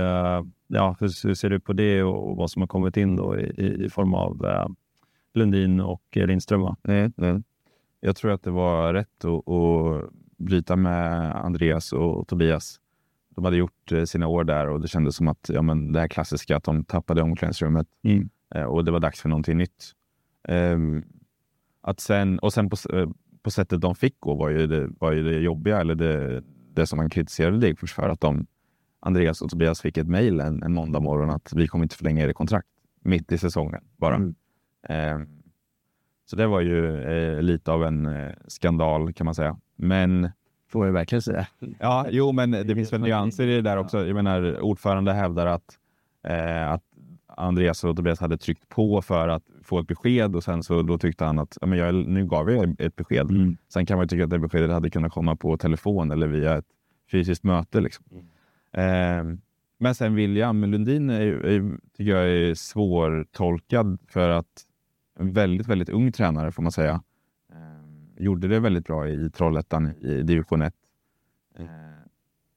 ja, 0.67 0.97
hur, 1.01 1.27
hur 1.27 1.35
ser 1.35 1.51
du 1.51 1.61
på 1.61 1.73
det 1.73 2.03
och 2.03 2.37
vad 2.37 2.51
som 2.51 2.63
har 2.63 2.67
kommit 2.67 2.97
in 2.97 3.17
då 3.17 3.39
i, 3.39 3.85
i, 3.85 3.91
form 3.91 4.15
av 4.15 4.47
Lundin 5.35 5.81
och 5.81 6.03
Lindström? 6.13 6.61
Va? 6.61 6.77
Nej, 6.83 7.13
nej. 7.17 7.43
Jag 8.01 8.17
tror 8.17 8.31
att 8.31 8.43
det 8.43 8.51
var 8.51 8.95
rätt 8.95 9.25
att, 9.25 9.49
att 9.49 10.11
bryta 10.37 10.77
med 10.77 11.37
Andreas 11.37 11.93
och 11.93 12.29
Tobias. 12.29 12.81
De 13.35 13.45
hade 13.45 13.57
gjort 13.57 13.93
eh, 13.93 14.05
sina 14.05 14.27
år 14.27 14.45
där 14.45 14.69
och 14.69 14.81
det 14.81 14.89
kändes 14.89 15.17
som 15.17 15.29
att 15.29 15.51
ja, 15.53 15.63
men 15.63 15.93
det 15.93 16.01
här 16.01 16.09
klassiska 16.09 16.57
att 16.57 16.65
de 16.65 16.85
tappade 16.85 17.23
omklädningsrummet 17.23 17.87
Mm. 18.03 18.29
eh, 18.55 18.63
och 18.63 18.85
det 18.85 18.91
var 18.91 19.01
dags 19.01 19.21
för 19.21 19.29
någonting 19.29 19.59
nytt. 19.59 19.93
Ehm, 20.49 21.05
att 21.81 22.01
sen, 22.01 22.39
och 22.39 22.53
sen 22.53 22.71
på, 22.71 22.77
eh, 22.93 23.09
på 23.43 23.51
sättet 23.51 23.81
de 23.81 23.95
fick 23.95 24.21
gå 24.21 24.35
var 24.35 24.49
ju 24.49 24.67
det, 24.67 24.91
var 24.99 25.13
ju 25.13 25.23
det 25.23 25.39
jobbiga, 25.39 25.81
eller 25.81 25.95
det, 25.95 26.43
det 26.75 26.87
som 26.87 26.97
man 26.97 27.11
kritiserade 27.11 27.59
Degerfors 27.59 27.93
för, 27.93 28.09
att 28.09 28.21
de, 28.21 28.47
Andreas 29.01 29.43
och 29.43 29.51
Tobias 29.51 29.81
fick 29.81 29.97
ett 29.97 30.09
mejl 30.09 30.41
en, 30.41 30.63
en 30.63 30.75
måndag 30.75 31.01
morgon 31.01 31.31
att 31.31 31.53
vi 31.57 31.69
kommer 31.69 31.85
inte 31.85 31.97
förlänga 31.97 32.25
er 32.25 32.33
kontrakt 32.33 32.69
mitt 33.01 33.33
i 33.33 33.39
säsongen 33.39 33.85
bara. 33.97 34.15
Mm. 34.15 34.35
Ehm, 34.89 35.27
så 36.25 36.37
det 36.37 36.47
var 36.47 36.61
ju 36.61 37.03
eh, 37.03 37.43
lite 37.43 37.73
av 37.73 37.85
en 37.85 38.07
eh, 38.07 38.33
skandal 38.47 39.13
kan 39.13 39.25
man 39.25 39.35
säga. 39.35 39.57
Men 39.77 40.31
Får 40.73 40.87
jag 40.87 40.93
verkligen 40.93 41.23
säga. 41.23 41.47
ja, 41.79 42.07
jo, 42.11 42.33
men 42.33 42.51
det 42.51 42.75
finns 42.75 42.93
väl 42.93 43.01
nyanser 43.01 43.47
i 43.47 43.55
det 43.55 43.63
där 43.63 43.77
också. 43.77 44.07
Jag 44.07 44.15
menar, 44.15 44.61
ordförande 44.61 45.13
hävdar 45.13 45.47
att, 45.47 45.79
eh, 46.29 46.71
att 46.71 46.83
Andreas 47.27 47.85
och 47.85 47.97
Tobias 47.97 48.21
hade 48.21 48.39
tryckt 48.39 48.69
på 48.69 49.03
för 49.03 49.29
att 49.29 49.43
få 49.63 49.79
ett 49.79 49.87
besked 49.87 50.37
och 50.37 50.45
sen 50.45 50.63
så 50.63 50.83
då 50.83 50.99
tyckte 50.99 51.25
han 51.25 51.39
att 51.39 51.59
ja, 51.61 51.67
men 51.67 51.79
jag, 51.79 51.95
nu 51.95 52.27
gav 52.27 52.51
jag 52.51 52.81
ett 52.81 52.97
besked. 52.97 53.31
Mm. 53.31 53.57
Sen 53.69 53.87
kan 53.87 53.97
man 53.97 54.05
ju 54.05 54.09
tycka 54.09 54.25
att 54.25 54.31
det 54.31 54.39
beskedet 54.39 54.71
hade 54.71 54.91
kunnat 54.91 55.13
komma 55.13 55.37
på 55.37 55.57
telefon 55.57 56.11
eller 56.11 56.27
via 56.27 56.59
ett 56.59 56.67
fysiskt 57.11 57.45
möte. 57.45 57.81
Liksom. 57.81 58.05
Eh, 58.73 59.25
men 59.79 59.95
sen 59.95 60.15
William 60.15 60.65
Lundin 60.65 61.11
är, 61.11 61.27
är, 61.27 61.77
tycker 61.97 62.11
jag 62.11 62.29
är 62.29 62.55
svårtolkad 62.55 63.99
för 64.09 64.29
att 64.29 64.67
en 65.23 65.33
väldigt, 65.33 65.67
väldigt 65.67 65.89
ung 65.89 66.13
tränare 66.13 66.53
får 66.53 66.63
man 66.63 66.73
säga. 66.73 67.03
Eh, 67.53 68.25
gjorde 68.25 68.49
det 68.49 68.61
väldigt 68.61 68.87
bra 68.87 69.09
i 69.09 69.31
Trollhättan 69.31 69.97
i 69.97 70.23
division 70.23 70.63
1. 70.63 70.75
Eh, 71.59 71.67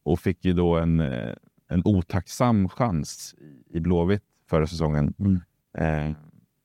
och 0.04 0.20
fick 0.20 0.46
ju 0.46 0.54
då 0.54 0.76
en, 0.78 1.00
eh, 1.00 1.36
en 1.68 1.82
otacksam 1.86 2.70
chans 2.70 3.36
i, 3.70 3.80
Blåvitt 3.80 4.24
förra 4.50 4.68
säsongen. 4.68 5.14
Mm. 5.20 5.42
Eh, 5.78 6.16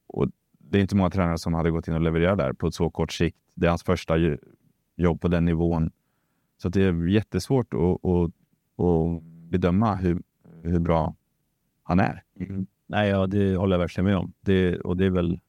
och 0.07 0.29
det 0.59 0.79
är 0.79 0.83
inte 0.83 0.97
många 0.97 1.11
tränare 1.11 1.39
som 1.39 1.55
hade 1.55 1.71
gått 1.71 1.89
in 1.89 1.95
och 1.95 2.01
levererat 2.01 2.39
där 2.39 2.53
på 2.53 2.67
ett 2.67 2.75
så 2.75 2.91
kort 2.91 3.13
sikt. 3.13 3.39
Det 3.55 3.67
är 3.67 3.71
hans 3.71 3.83
första 3.83 4.15
jobb 4.97 5.21
på 5.21 5.29
den 5.29 5.45
nivån. 5.45 5.91
Så 6.63 6.69
det 6.69 6.83
är 6.83 7.09
jättesvårt 7.09 7.75
att, 7.75 8.05
att, 8.05 8.31
att 8.85 9.23
bedöma 9.23 9.95
hur, 9.95 10.23
hur 10.63 10.79
bra 10.79 11.15
han 11.83 12.01
är. 12.01 12.23
Nej, 12.87 13.09
ja, 13.09 13.27
det 13.27 13.57
håller 13.57 13.75
jag 13.75 13.81
verkligen 13.81 14.05
med 14.05 14.17
om. 14.17 14.33
Det, 14.41 14.81
och 14.81 14.97
det 14.97 15.07
är 15.07 15.11
väl 15.11 15.41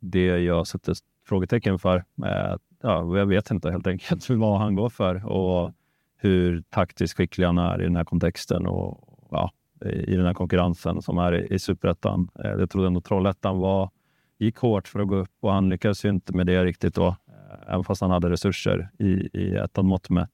det 0.00 0.26
jag 0.26 0.66
sätter 0.66 0.94
frågetecken 1.26 1.78
för. 1.78 2.04
Eh, 2.24 2.56
Ja, 2.80 3.16
jag 3.18 3.26
vet 3.26 3.50
inte 3.50 3.70
helt 3.70 3.86
enkelt 3.86 4.30
vad 4.30 4.58
han 4.58 4.74
går 4.74 4.88
för 4.88 5.26
och 5.26 5.72
hur 6.16 6.62
taktiskt 6.70 7.16
skicklig 7.16 7.46
han 7.46 7.58
är 7.58 7.80
i 7.80 7.84
den 7.84 7.96
här 7.96 8.04
kontexten 8.04 8.66
och 8.66 9.18
ja, 9.30 9.50
i 9.84 10.16
den 10.16 10.26
här 10.26 10.34
konkurrensen 10.34 11.02
som 11.02 11.18
är 11.18 11.52
i, 11.52 11.58
superettan. 11.58 12.28
Eh, 12.44 12.50
Jag 12.50 12.70
trodde 12.70 12.86
ändå 12.86 13.00
Trollhättan 13.00 13.58
var, 13.58 13.90
gick 14.38 14.56
hårt 14.56 14.88
för 14.88 15.00
att 15.00 15.08
gå 15.08 15.16
upp 15.16 15.30
och 15.40 15.52
han 15.52 15.68
lyckades 15.68 16.04
ju 16.04 16.08
inte 16.08 16.32
med 16.36 16.46
det 16.46 16.64
riktigt 16.64 16.94
då, 16.94 17.06
eh, 17.06 17.72
även 17.72 17.84
fast 17.84 18.00
han 18.00 18.10
hade 18.10 18.30
resurser 18.30 18.90
i, 18.98 19.38
i 19.38 19.56
ettan 19.56 19.86
mått 19.86 20.10
mätt. 20.10 20.30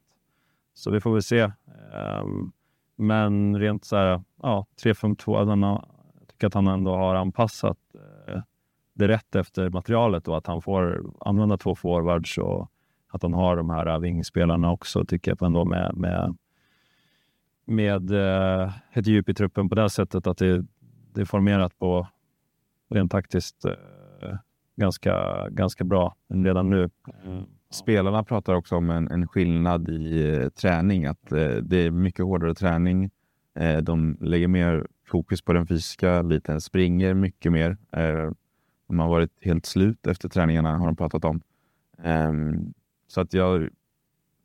Så 0.74 0.90
vi 0.90 1.00
får 1.00 1.12
väl 1.12 1.22
se. 1.22 1.40
Ehm, 1.94 2.52
men 2.96 3.58
rent 3.58 3.84
så 3.84 3.96
här, 3.96 4.22
ja, 4.42 4.66
3-5-2, 4.82 5.38
jag 5.38 6.28
tycker 6.28 6.46
att 6.46 6.54
han 6.54 6.66
ändå 6.66 6.96
har 6.96 7.14
anpassat 7.14 7.78
det 8.94 9.08
rätt 9.08 9.34
efter 9.34 9.70
materialet 9.70 10.28
och 10.28 10.36
att 10.36 10.46
han 10.46 10.62
får 10.62 11.04
använda 11.20 11.56
två 11.56 11.74
forwards 11.74 12.38
och 12.38 12.70
att 13.08 13.22
han 13.22 13.34
har 13.34 13.56
de 13.56 13.70
här 13.70 13.98
vingspelarna 13.98 14.72
också 14.72 15.04
tycker 15.04 15.30
jag 15.30 15.46
ändå 15.46 15.64
med, 15.64 15.96
med, 15.96 16.36
med 17.64 18.10
eh, 18.10 18.72
ett 18.92 19.06
djup 19.06 19.28
i 19.28 19.34
truppen 19.34 19.68
på 19.68 19.74
det 19.74 19.90
sättet 19.90 20.26
att 20.26 20.38
det, 20.38 20.64
det 21.12 21.20
är 21.20 21.24
formerat 21.24 21.78
på 21.78 22.06
rent 22.90 23.10
taktiskt 23.10 23.64
eh, 23.64 24.36
ganska, 24.76 25.46
ganska 25.50 25.84
bra 25.84 26.16
redan 26.28 26.70
nu. 26.70 26.82
Eh, 26.82 27.42
spelarna 27.70 28.24
pratar 28.24 28.54
också 28.54 28.76
om 28.76 28.90
en, 28.90 29.10
en 29.10 29.28
skillnad 29.28 29.88
i 29.88 30.28
eh, 30.28 30.48
träning. 30.48 31.06
Att 31.06 31.32
eh, 31.32 31.48
det 31.48 31.76
är 31.76 31.90
mycket 31.90 32.24
hårdare 32.24 32.54
träning. 32.54 33.10
Eh, 33.54 33.78
de 33.78 34.16
lägger 34.20 34.48
mer 34.48 34.86
fokus 35.06 35.42
på 35.42 35.52
den 35.52 35.66
fysiska 35.66 36.22
biten, 36.22 36.60
springer 36.60 37.14
mycket 37.14 37.52
mer. 37.52 37.76
Eh, 37.92 38.30
de 38.92 38.98
har 38.98 39.08
varit 39.08 39.30
helt 39.40 39.66
slut 39.66 40.06
efter 40.06 40.28
träningarna 40.28 40.78
har 40.78 40.86
de 40.86 40.96
pratat 40.96 41.24
om. 41.24 41.40
Ehm, 42.02 42.74
så 43.06 43.20
att 43.20 43.34
jag 43.34 43.68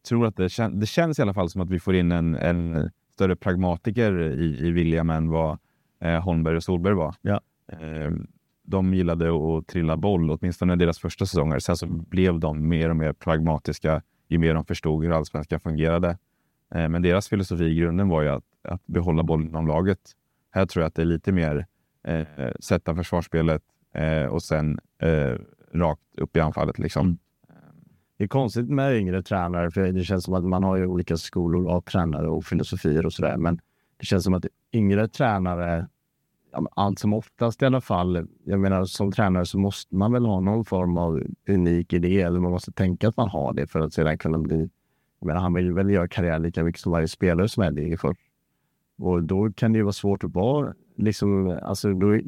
tror 0.08 0.26
att 0.26 0.36
det, 0.36 0.50
kän 0.50 0.80
det 0.80 0.86
känns 0.86 1.20
i 1.20 1.22
alla 1.22 1.34
fall 1.34 1.50
som 1.50 1.62
att 1.62 1.70
vi 1.70 1.80
får 1.80 1.96
in 1.96 2.12
en, 2.12 2.36
en 2.36 2.90
större 3.14 3.36
pragmatiker 3.36 4.20
i, 4.22 4.68
i 4.68 4.72
William 4.72 5.10
än 5.10 5.30
vad 5.30 5.58
eh, 6.00 6.24
Holmberg 6.24 6.56
och 6.56 6.64
Solberg 6.64 6.94
var. 6.94 7.16
Ja. 7.22 7.42
Ehm, 7.68 8.28
de 8.64 8.94
gillade 8.94 9.30
att 9.30 9.68
trilla 9.68 9.98
boll, 9.98 10.32
åtminstone 10.32 10.76
deras 10.76 11.00
första 11.00 11.26
säsonger. 11.26 11.60
Sen 11.60 11.78
så 11.78 11.88
blev 11.88 12.40
de 12.40 12.68
mer 12.68 12.90
och 12.90 12.96
mer 12.96 13.14
pragmatiska 13.14 14.02
ju 14.28 14.38
mer 14.38 14.54
de 14.54 14.66
förstod 14.66 15.04
hur 15.04 15.12
allsvenskan 15.12 15.60
fungerade. 15.60 16.18
Eh, 16.76 16.90
men 16.90 17.02
deras 17.02 17.28
filosofi 17.28 17.66
i 17.66 17.76
grunden 17.76 18.10
var 18.10 18.22
ju 18.22 18.30
att, 18.30 18.46
att 18.64 18.86
behålla 18.86 19.24
bollen 19.24 19.48
inom 19.48 19.68
laget. 19.68 20.00
Här 20.52 20.66
tror 20.66 20.82
jag 20.82 20.88
att 20.88 20.96
det 20.96 21.02
är 21.02 21.06
lite 21.06 21.32
mer 21.32 21.66
eh, 22.04 22.28
sätta 22.60 22.96
försvarsspelet 22.96 23.64
eh, 23.98 24.26
och 24.26 24.44
sen 24.44 24.80
eh, 25.02 25.36
rakt 25.74 26.02
upp 26.18 26.38
i 26.38 26.40
anfallet. 26.40 26.80
Liksom. 26.80 27.06
Mm. 27.06 27.18
Det 28.18 28.24
är 28.24 28.28
konstigt 28.28 28.70
med 28.70 28.98
yngre 28.98 29.24
tränare, 29.24 29.72
för 29.72 29.92
det 29.92 30.04
känns 30.04 30.24
som 30.24 30.34
att 30.34 30.44
man 30.44 30.64
har 30.64 30.76
ju 30.76 30.86
olika 30.86 31.18
skolor 31.18 31.70
av 31.70 31.82
tränare 31.82 32.28
och 32.28 32.46
filosofier 32.46 33.06
och 33.06 33.14
sådär. 33.14 33.38
Men 33.38 33.60
det 33.98 34.06
känns 34.06 34.24
som 34.24 34.34
att 34.34 34.46
yngre 34.74 35.08
tränare, 35.08 35.88
ja, 36.52 36.68
allt 36.76 37.00
som 37.00 37.14
oftast 37.14 37.62
i 37.62 37.66
alla 37.66 37.82
fall, 37.82 38.28
jag 38.44 38.60
menar 38.60 38.86
som 38.86 39.12
tränare 39.12 39.46
så 39.46 39.60
måste 39.60 39.96
man 39.96 40.12
väl 40.12 40.26
ha 40.26 40.40
någon 40.40 40.66
form 40.66 40.98
av 40.98 41.24
unik 41.48 41.94
idé 41.94 42.22
eller 42.22 42.40
man 42.40 42.52
måste 42.52 42.72
tänka 42.72 43.08
att 43.08 43.18
man 43.18 43.30
har 43.30 43.54
det 43.54 43.68
för 43.68 43.80
att 43.80 43.94
sedan 43.94 44.18
kunna 44.18 44.38
bli 44.38 44.70
jag 45.20 45.28
menar, 45.28 45.42
han 45.42 45.54
vill 45.54 45.74
väl 45.74 45.90
göra 45.90 46.08
karriär 46.08 46.40
lika 46.40 46.64
mycket 46.64 46.82
som 46.82 46.92
varje 46.92 47.08
spelare 47.08 47.50
som 47.50 47.64
är 47.64 47.72
det 47.72 47.98
för. 47.98 48.16
Och 48.98 49.24
då 49.24 49.52
kan 49.52 49.74
det 49.74 49.78
ju 49.78 49.84
vara 49.84 49.94
svårt 49.94 50.24
att 50.24 50.34
vara 50.34 50.74
liksom, 50.96 51.60
alltså 51.64 51.94
då, 51.94 52.20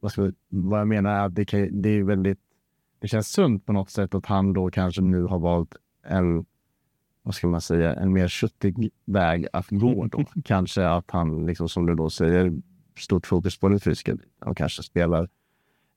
vad, 0.00 0.12
ska, 0.12 0.32
vad 0.48 0.80
jag 0.80 0.88
menar 0.88 1.10
är 1.10 1.26
att 1.26 1.34
det, 1.34 1.44
kan, 1.44 1.82
det 1.82 1.88
är 1.88 2.02
väldigt, 2.02 2.38
det 2.98 3.08
känns 3.08 3.28
sunt 3.28 3.66
på 3.66 3.72
något 3.72 3.90
sätt 3.90 4.14
att 4.14 4.26
han 4.26 4.52
då 4.52 4.70
kanske 4.70 5.02
nu 5.02 5.22
har 5.22 5.38
valt 5.38 5.76
en, 6.06 6.44
vad 7.22 7.34
ska 7.34 7.46
man 7.46 7.60
säga, 7.60 7.94
en 7.94 8.12
mer 8.12 8.28
köttig 8.28 8.90
väg 9.04 9.46
att 9.52 9.66
gå 9.70 10.06
då. 10.06 10.24
kanske 10.44 10.88
att 10.88 11.10
han, 11.10 11.46
liksom 11.46 11.68
som 11.68 11.86
du 11.86 11.94
då 11.94 12.10
säger, 12.10 12.52
stort 12.98 13.26
fokus 13.26 13.58
på 13.58 13.68
den 13.68 13.80
fysiska 13.80 14.16
och 14.40 14.56
kanske 14.56 14.82
spelar 14.82 15.28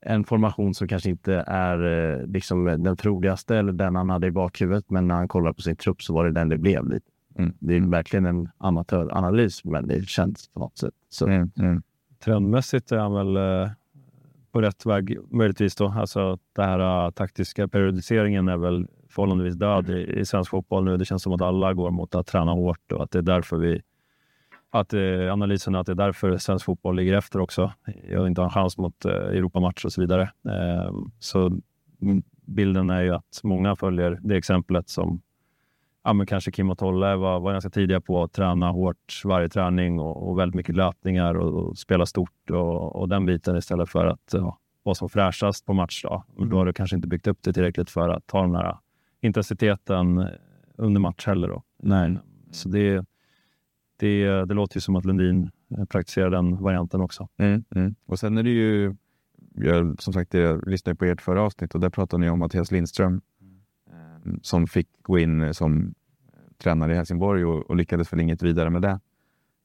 en 0.01 0.23
formation 0.23 0.73
som 0.73 0.87
kanske 0.87 1.09
inte 1.09 1.43
är 1.47 1.83
eh, 1.83 2.27
liksom 2.27 2.65
den 2.65 2.97
troligaste 2.97 3.57
eller 3.57 3.73
den 3.73 3.95
han 3.95 4.09
hade 4.09 4.27
i 4.27 4.31
bakhuvudet. 4.31 4.89
Men 4.89 5.07
när 5.07 5.15
han 5.15 5.27
kollar 5.27 5.53
på 5.53 5.61
sin 5.61 5.75
trupp 5.75 6.01
så 6.01 6.13
var 6.13 6.25
det 6.25 6.31
den 6.31 6.49
det 6.49 6.57
blev. 6.57 6.89
lite. 6.89 7.05
Mm. 7.37 7.53
Det 7.59 7.75
är 7.75 7.81
verkligen 7.81 8.25
en 8.25 8.49
amatöranalys, 8.57 9.63
men 9.63 9.87
det 9.87 10.07
känns 10.07 10.47
på 10.47 10.59
något 10.59 10.77
sätt. 10.77 10.93
Så. 11.09 11.27
Mm. 11.27 11.51
Mm. 11.57 11.81
Trendmässigt 12.23 12.91
är 12.91 12.97
han 12.97 13.13
väl 13.13 13.37
eh, 13.37 13.71
på 14.51 14.61
rätt 14.61 14.85
väg, 14.85 15.17
möjligtvis. 15.31 15.75
Då. 15.75 15.93
Alltså, 15.97 16.37
den 16.55 16.65
här 16.65 17.05
uh, 17.05 17.11
taktiska 17.11 17.67
periodiseringen 17.67 18.47
är 18.47 18.57
väl 18.57 18.87
förhållandevis 19.09 19.55
död 19.55 19.89
i, 19.89 20.19
i 20.19 20.25
svensk 20.25 20.51
fotboll 20.51 20.83
nu. 20.83 20.97
Det 20.97 21.05
känns 21.05 21.23
som 21.23 21.33
att 21.33 21.41
alla 21.41 21.73
går 21.73 21.91
mot 21.91 22.15
att 22.15 22.27
träna 22.27 22.51
hårt 22.51 22.91
och 22.91 23.03
att 23.03 23.11
det 23.11 23.19
är 23.19 23.23
därför 23.23 23.57
vi 23.57 23.81
att 24.71 24.93
eh, 24.93 25.33
analysen 25.33 25.75
att 25.75 25.85
det 25.85 25.91
är 25.91 25.95
därför 25.95 26.37
svensk 26.37 26.65
fotboll 26.65 26.95
ligger 26.95 27.13
efter 27.13 27.39
också. 27.39 27.73
Jag 28.09 28.27
inte 28.27 28.41
har 28.41 28.45
en 28.45 28.53
chans 28.53 28.77
mot 28.77 29.05
eh, 29.05 29.11
Europamatcher 29.11 29.85
och 29.85 29.93
så 29.93 30.01
vidare. 30.01 30.21
Eh, 30.45 30.93
så 31.19 31.59
bilden 32.45 32.89
är 32.89 33.01
ju 33.01 33.15
att 33.15 33.41
många 33.43 33.75
följer 33.75 34.19
det 34.21 34.37
exemplet 34.37 34.89
som 34.89 35.21
ja, 36.03 36.13
men 36.13 36.25
kanske 36.25 36.51
Kim 36.51 36.69
och 36.69 36.77
Tolle 36.77 37.15
var, 37.15 37.39
var 37.39 37.51
ganska 37.51 37.69
tidiga 37.69 38.01
på 38.01 38.23
att 38.23 38.33
träna 38.33 38.71
hårt 38.71 39.21
varje 39.25 39.49
träning 39.49 39.99
och, 39.99 40.29
och 40.29 40.39
väldigt 40.39 40.55
mycket 40.55 40.75
löpningar 40.75 41.35
och, 41.35 41.53
och 41.53 41.77
spela 41.77 42.05
stort 42.05 42.49
och, 42.49 42.95
och, 42.95 43.09
den 43.09 43.25
biten 43.25 43.57
istället 43.57 43.89
för 43.89 44.05
att 44.05 44.29
ja, 44.33 44.57
vara 44.83 44.95
som 44.95 45.09
fräschast 45.09 45.65
på 45.65 45.73
matchdag. 45.73 46.23
Mm. 46.37 46.49
Då 46.49 46.57
har 46.57 46.65
du 46.65 46.73
kanske 46.73 46.95
inte 46.95 47.07
byggt 47.07 47.27
upp 47.27 47.37
det 47.41 47.53
tillräckligt 47.53 47.89
för 47.89 48.09
att 48.09 48.31
ha 48.31 48.41
den 48.41 48.55
här 48.55 48.77
intensiteten 49.21 50.27
under 50.75 51.01
match 51.01 51.25
heller. 51.25 51.47
Då. 51.47 51.63
Nej. 51.79 52.17
Så 52.51 52.69
det, 52.69 53.05
det, 53.97 54.45
det 54.45 54.53
låter 54.53 54.77
ju 54.77 54.81
som 54.81 54.95
att 54.95 55.05
Lundin 55.05 55.51
eh, 55.77 55.85
praktiserar 55.85 56.29
den 56.29 56.63
varianten 56.63 57.01
också. 57.01 57.27
Mm, 57.37 57.63
mm. 57.75 57.95
Och 58.05 58.19
sen 58.19 58.37
är 58.37 58.43
det 58.43 58.49
ju, 58.49 58.95
jag, 59.55 60.01
som 60.01 60.13
sagt, 60.13 60.33
jag 60.33 60.67
lyssnade 60.67 60.95
på 60.95 61.05
ert 61.05 61.21
förra 61.21 61.41
avsnitt 61.41 61.75
och 61.75 61.81
där 61.81 61.89
pratade 61.89 62.21
ni 62.21 62.29
om 62.29 62.39
Mattias 62.39 62.71
Lindström. 62.71 63.21
Som 64.41 64.67
fick 64.67 64.87
gå 65.01 65.19
in 65.19 65.53
som 65.53 65.93
tränare 66.57 66.93
i 66.93 66.95
Helsingborg 66.95 67.45
och, 67.45 67.69
och 67.69 67.75
lyckades 67.75 68.13
väl 68.13 68.19
inget 68.19 68.41
vidare 68.41 68.69
med 68.69 68.81
det. 68.81 68.99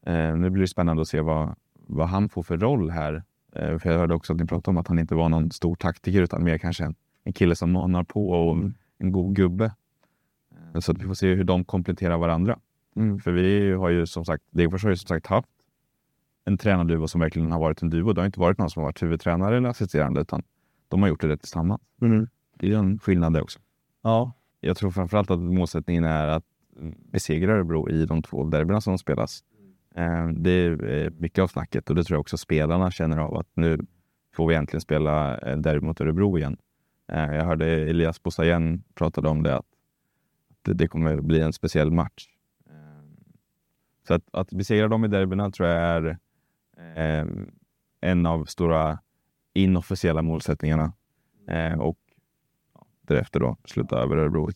Eh, 0.07 0.37
nu 0.37 0.51
blir 0.51 0.61
det 0.61 0.69
spännande 0.69 1.03
att 1.03 1.09
se 1.09 1.21
vad, 1.21 1.55
vad 1.87 2.09
han 2.09 2.29
får 2.29 2.43
för 2.43 2.57
roll 2.59 2.91
här. 2.91 3.23
Eh, 3.53 3.79
för 3.79 3.91
jag 3.91 3.99
hörde 3.99 4.15
också 4.15 4.33
att 4.33 4.39
ni 4.39 4.47
pratade 4.47 4.71
om 4.71 4.77
att 4.77 4.89
han 4.89 4.99
inte 4.99 5.15
var 5.15 5.29
någon 5.29 5.51
stor 5.51 5.75
taktiker 5.75 6.23
utan 6.23 6.45
mer 6.45 6.59
kanske 6.59 6.85
en, 6.85 6.95
en 7.25 7.33
kille 7.33 7.57
som 7.57 7.73
manar 7.73 8.05
på 8.05 8.31
och 8.31 8.57
mm. 8.57 8.75
en 8.99 9.13
god 9.13 9.37
gubbe. 9.37 9.75
Eh, 10.75 10.81
så 10.81 10.93
att 10.93 10.99
vi 10.99 11.05
får 11.07 11.15
se 11.15 11.35
hur 11.35 11.45
de 11.45 11.65
kompletterar 11.65 12.19
varandra. 12.19 12.59
Mm. 12.97 13.19
För 13.19 13.33
vi 13.33 13.73
har 13.73 13.89
ju 13.89 14.07
som 14.07 14.25
sagt, 14.25 14.45
Degerfors 14.51 14.83
har 14.83 14.91
ju 14.91 14.97
som 14.97 15.09
sagt 15.09 15.27
haft 15.27 15.49
en 16.45 16.59
tränarduo 16.59 17.09
som 17.09 17.21
verkligen 17.21 17.53
har 17.53 17.61
varit 17.61 17.83
en 17.83 17.91
duo. 17.91 18.13
Det 18.13 18.21
har 18.21 18.27
inte 18.27 18.41
varit 18.41 18.59
någon 18.59 18.71
som 18.71 18.81
har 18.81 18.89
varit 18.89 19.03
huvudtränare 19.03 19.57
eller 19.57 19.69
assisterande 19.69 20.21
utan 20.21 20.43
de 20.89 21.03
har 21.03 21.09
gjort 21.09 21.21
det 21.21 21.37
tillsammans. 21.37 21.81
Mm. 22.01 22.29
Det 22.59 22.73
är 22.73 22.79
en 22.79 22.99
skillnad 22.99 23.33
det 23.33 23.43
också. 23.43 23.59
Ja. 24.03 24.33
Jag 24.61 24.77
tror 24.77 24.91
framförallt 24.91 25.31
att 25.31 25.41
målsättningen 25.41 26.05
är 26.05 26.29
att 26.29 26.45
besegra 27.13 27.53
Örebro 27.53 27.91
i 27.91 28.07
de 28.07 28.23
två 28.23 28.45
derbyna 28.45 28.81
som 28.81 28.99
spelas. 28.99 29.45
Eh, 29.95 30.29
det 30.29 30.51
är 30.51 30.85
eh, 30.85 31.11
mycket 31.11 31.43
av 31.43 31.49
snacket 31.49 31.91
och 31.91 31.97
det 31.97 32.05
tror 32.05 32.15
jag 32.15 32.21
också 32.21 32.37
spelarna 32.37 32.91
känner 32.91 33.19
av 33.19 33.37
att 33.37 33.49
nu 33.55 33.79
får 34.35 34.49
vi 34.49 34.55
äntligen 34.55 34.81
spela 34.81 35.39
eh, 35.39 35.57
derby 35.57 35.87
mot 35.87 36.01
Örebro 36.01 36.39
igen. 36.39 36.57
Jag 37.09 37.45
hörde 37.45 37.67
Elias 37.67 38.23
Bosayen 38.23 38.83
pratade 38.95 39.29
om 39.29 39.43
det, 39.43 39.57
att 39.57 39.67
det 40.63 40.89
kommer 40.89 41.21
bli 41.21 41.41
en 41.41 41.53
speciell 41.53 41.91
match. 41.91 42.29
Så 44.09 44.15
att, 44.15 44.23
att 44.33 44.51
besegra 44.51 44.89
dem 44.89 45.05
i 45.05 45.09
derbyna 45.09 45.51
tror 45.51 45.69
jag 45.69 45.83
är 45.83 46.19
en 48.01 48.27
av 48.27 48.45
stora 48.45 48.99
inofficiella 49.55 50.23
målsättningarna. 50.23 50.93
Och 51.79 51.99
därefter 53.07 53.41
då 53.41 53.57
sluta 53.65 53.99
över 53.99 54.17
Örebro. 54.17 54.51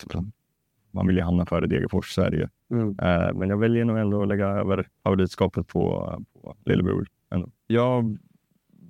Man 0.90 1.06
vill 1.06 1.16
ju 1.16 1.22
hamna 1.22 1.46
före 1.46 1.66
Degerfors, 1.66 2.14
så 2.14 2.22
är 2.22 2.30
det 2.30 2.36
ju. 2.36 2.48
Mm. 2.70 2.88
Eh, 2.88 3.34
men 3.34 3.48
jag 3.48 3.56
väljer 3.56 3.84
nog 3.84 3.98
ändå 3.98 4.22
att 4.22 4.28
lägga 4.28 4.46
över 4.46 4.88
favoritskapet 5.02 5.68
på, 5.68 6.14
på 6.32 6.56
lillebror. 6.64 7.06
Ändå. 7.30 7.50
Jag 7.66 8.18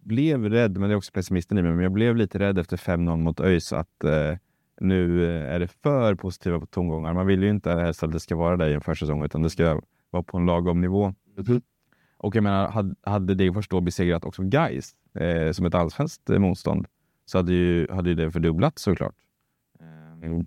blev 0.02 0.48
rädd, 0.48 0.78
men 0.78 0.88
det 0.88 0.94
är 0.94 0.96
också 0.96 1.12
pessimisten 1.12 1.58
i 1.58 1.62
mig, 1.62 1.72
men 1.72 1.82
jag 1.82 1.92
blev 1.92 2.16
lite 2.16 2.38
rädd 2.38 2.58
efter 2.58 2.76
5-0 2.76 3.16
mot 3.16 3.40
ÖIS 3.40 3.72
att 3.72 4.04
eh, 4.04 4.36
nu 4.80 5.26
är 5.46 5.58
det 5.58 5.68
för 5.68 6.14
positiva 6.14 6.66
tongångar. 6.66 7.14
Man 7.14 7.26
vill 7.26 7.42
ju 7.42 7.50
inte 7.50 7.72
helst 7.72 8.02
att 8.02 8.12
det 8.12 8.20
ska 8.20 8.36
vara 8.36 8.56
det 8.56 8.70
i 8.70 8.74
en 8.74 8.80
försäsong, 8.80 9.24
utan 9.24 9.42
det 9.42 9.50
ska 9.50 9.80
var 10.10 10.22
på 10.22 10.38
en 10.38 10.46
lagom 10.46 10.80
nivå. 10.80 11.14
Mm. 11.48 11.62
Och 12.16 12.36
jag 12.36 12.42
menar, 12.44 12.70
hade, 12.70 12.94
hade 13.02 13.34
Degerfors 13.34 13.68
då 13.68 13.80
besegrat 13.80 14.24
också 14.24 14.42
Gais 14.42 14.94
eh, 15.14 15.52
som 15.52 15.66
ett 15.66 15.74
allsvenskt 15.74 16.28
motstånd 16.28 16.86
så 17.24 17.38
hade 17.38 17.52
ju, 17.52 17.90
hade 17.90 18.08
ju 18.08 18.14
det 18.14 18.30
fördubblats 18.30 18.82
såklart. 18.82 19.14
Mm. 20.22 20.46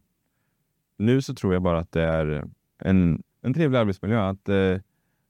Nu 0.97 1.21
så 1.21 1.33
tror 1.33 1.53
jag 1.53 1.61
bara 1.61 1.79
att 1.79 1.91
det 1.91 2.01
är 2.01 2.47
en, 2.79 3.23
en 3.41 3.53
trevlig 3.53 3.79
arbetsmiljö. 3.79 4.29
Att 4.29 4.49
eh, 4.49 4.77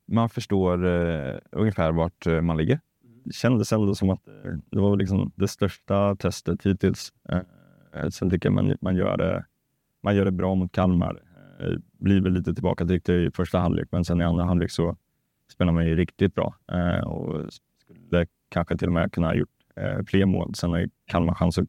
man 0.05 0.29
förstår 0.29 0.85
eh, 0.85 1.37
ungefär 1.51 1.91
vart 1.91 2.27
eh, 2.27 2.41
man 2.41 2.57
ligger. 2.57 2.79
Det 3.23 3.33
kändes 3.33 3.73
ändå 3.73 3.95
som 3.95 4.09
att 4.09 4.27
eh, 4.27 4.51
det 4.69 4.79
var 4.79 4.97
liksom 4.97 5.31
det 5.35 5.47
största 5.47 6.15
testet 6.15 6.65
hittills. 6.65 7.13
Eh, 7.29 7.41
eh, 7.93 8.09
sen 8.09 8.29
tycker 8.29 8.49
jag 8.49 8.53
man, 8.53 8.77
man, 8.81 8.95
gör 8.95 9.17
det, 9.17 9.45
man 10.01 10.15
gör 10.15 10.25
det 10.25 10.31
bra 10.31 10.55
mot 10.55 10.71
Kalmar. 10.71 11.21
Eh, 11.59 11.77
blir 11.97 12.21
väl 12.21 12.33
lite 12.33 12.53
tillbakatryckt 12.53 13.09
i 13.09 13.31
första 13.33 13.59
halvlek, 13.59 13.87
men 13.91 14.05
sen 14.05 14.21
i 14.21 14.23
andra 14.23 14.43
halvlek 14.43 14.71
så 14.71 14.97
spelar 15.51 15.71
man 15.71 15.85
ju 15.85 15.95
riktigt 15.95 16.35
bra 16.35 16.55
eh, 16.71 17.07
och 17.07 17.53
skulle 17.53 18.27
kanske 18.49 18.77
till 18.77 18.87
och 18.87 18.93
med 18.93 19.11
kunna 19.11 19.27
ha 19.27 19.35
gjort 19.35 19.49
eh, 19.75 20.03
fler 20.07 20.25
mål. 20.25 20.55
Sen 20.55 20.71
har 20.71 20.89
Kalmar 21.05 21.33
chans 21.33 21.57
att 21.57 21.67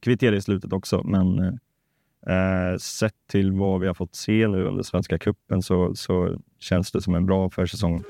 kvittera 0.00 0.36
i 0.36 0.40
slutet 0.40 0.72
också, 0.72 1.02
men 1.04 1.38
eh, 1.38 1.54
eh, 2.28 2.78
sett 2.78 3.14
till 3.30 3.52
vad 3.52 3.80
vi 3.80 3.86
har 3.86 3.94
fått 3.94 4.14
se 4.14 4.48
nu 4.48 4.64
under 4.64 4.82
Svenska 4.82 5.18
cupen 5.18 5.62
så, 5.62 5.94
så 5.94 6.36
känns 6.60 6.92
det 6.92 7.00
som 7.00 7.14
en 7.14 7.26
bra 7.26 7.50
försäsong. 7.50 8.02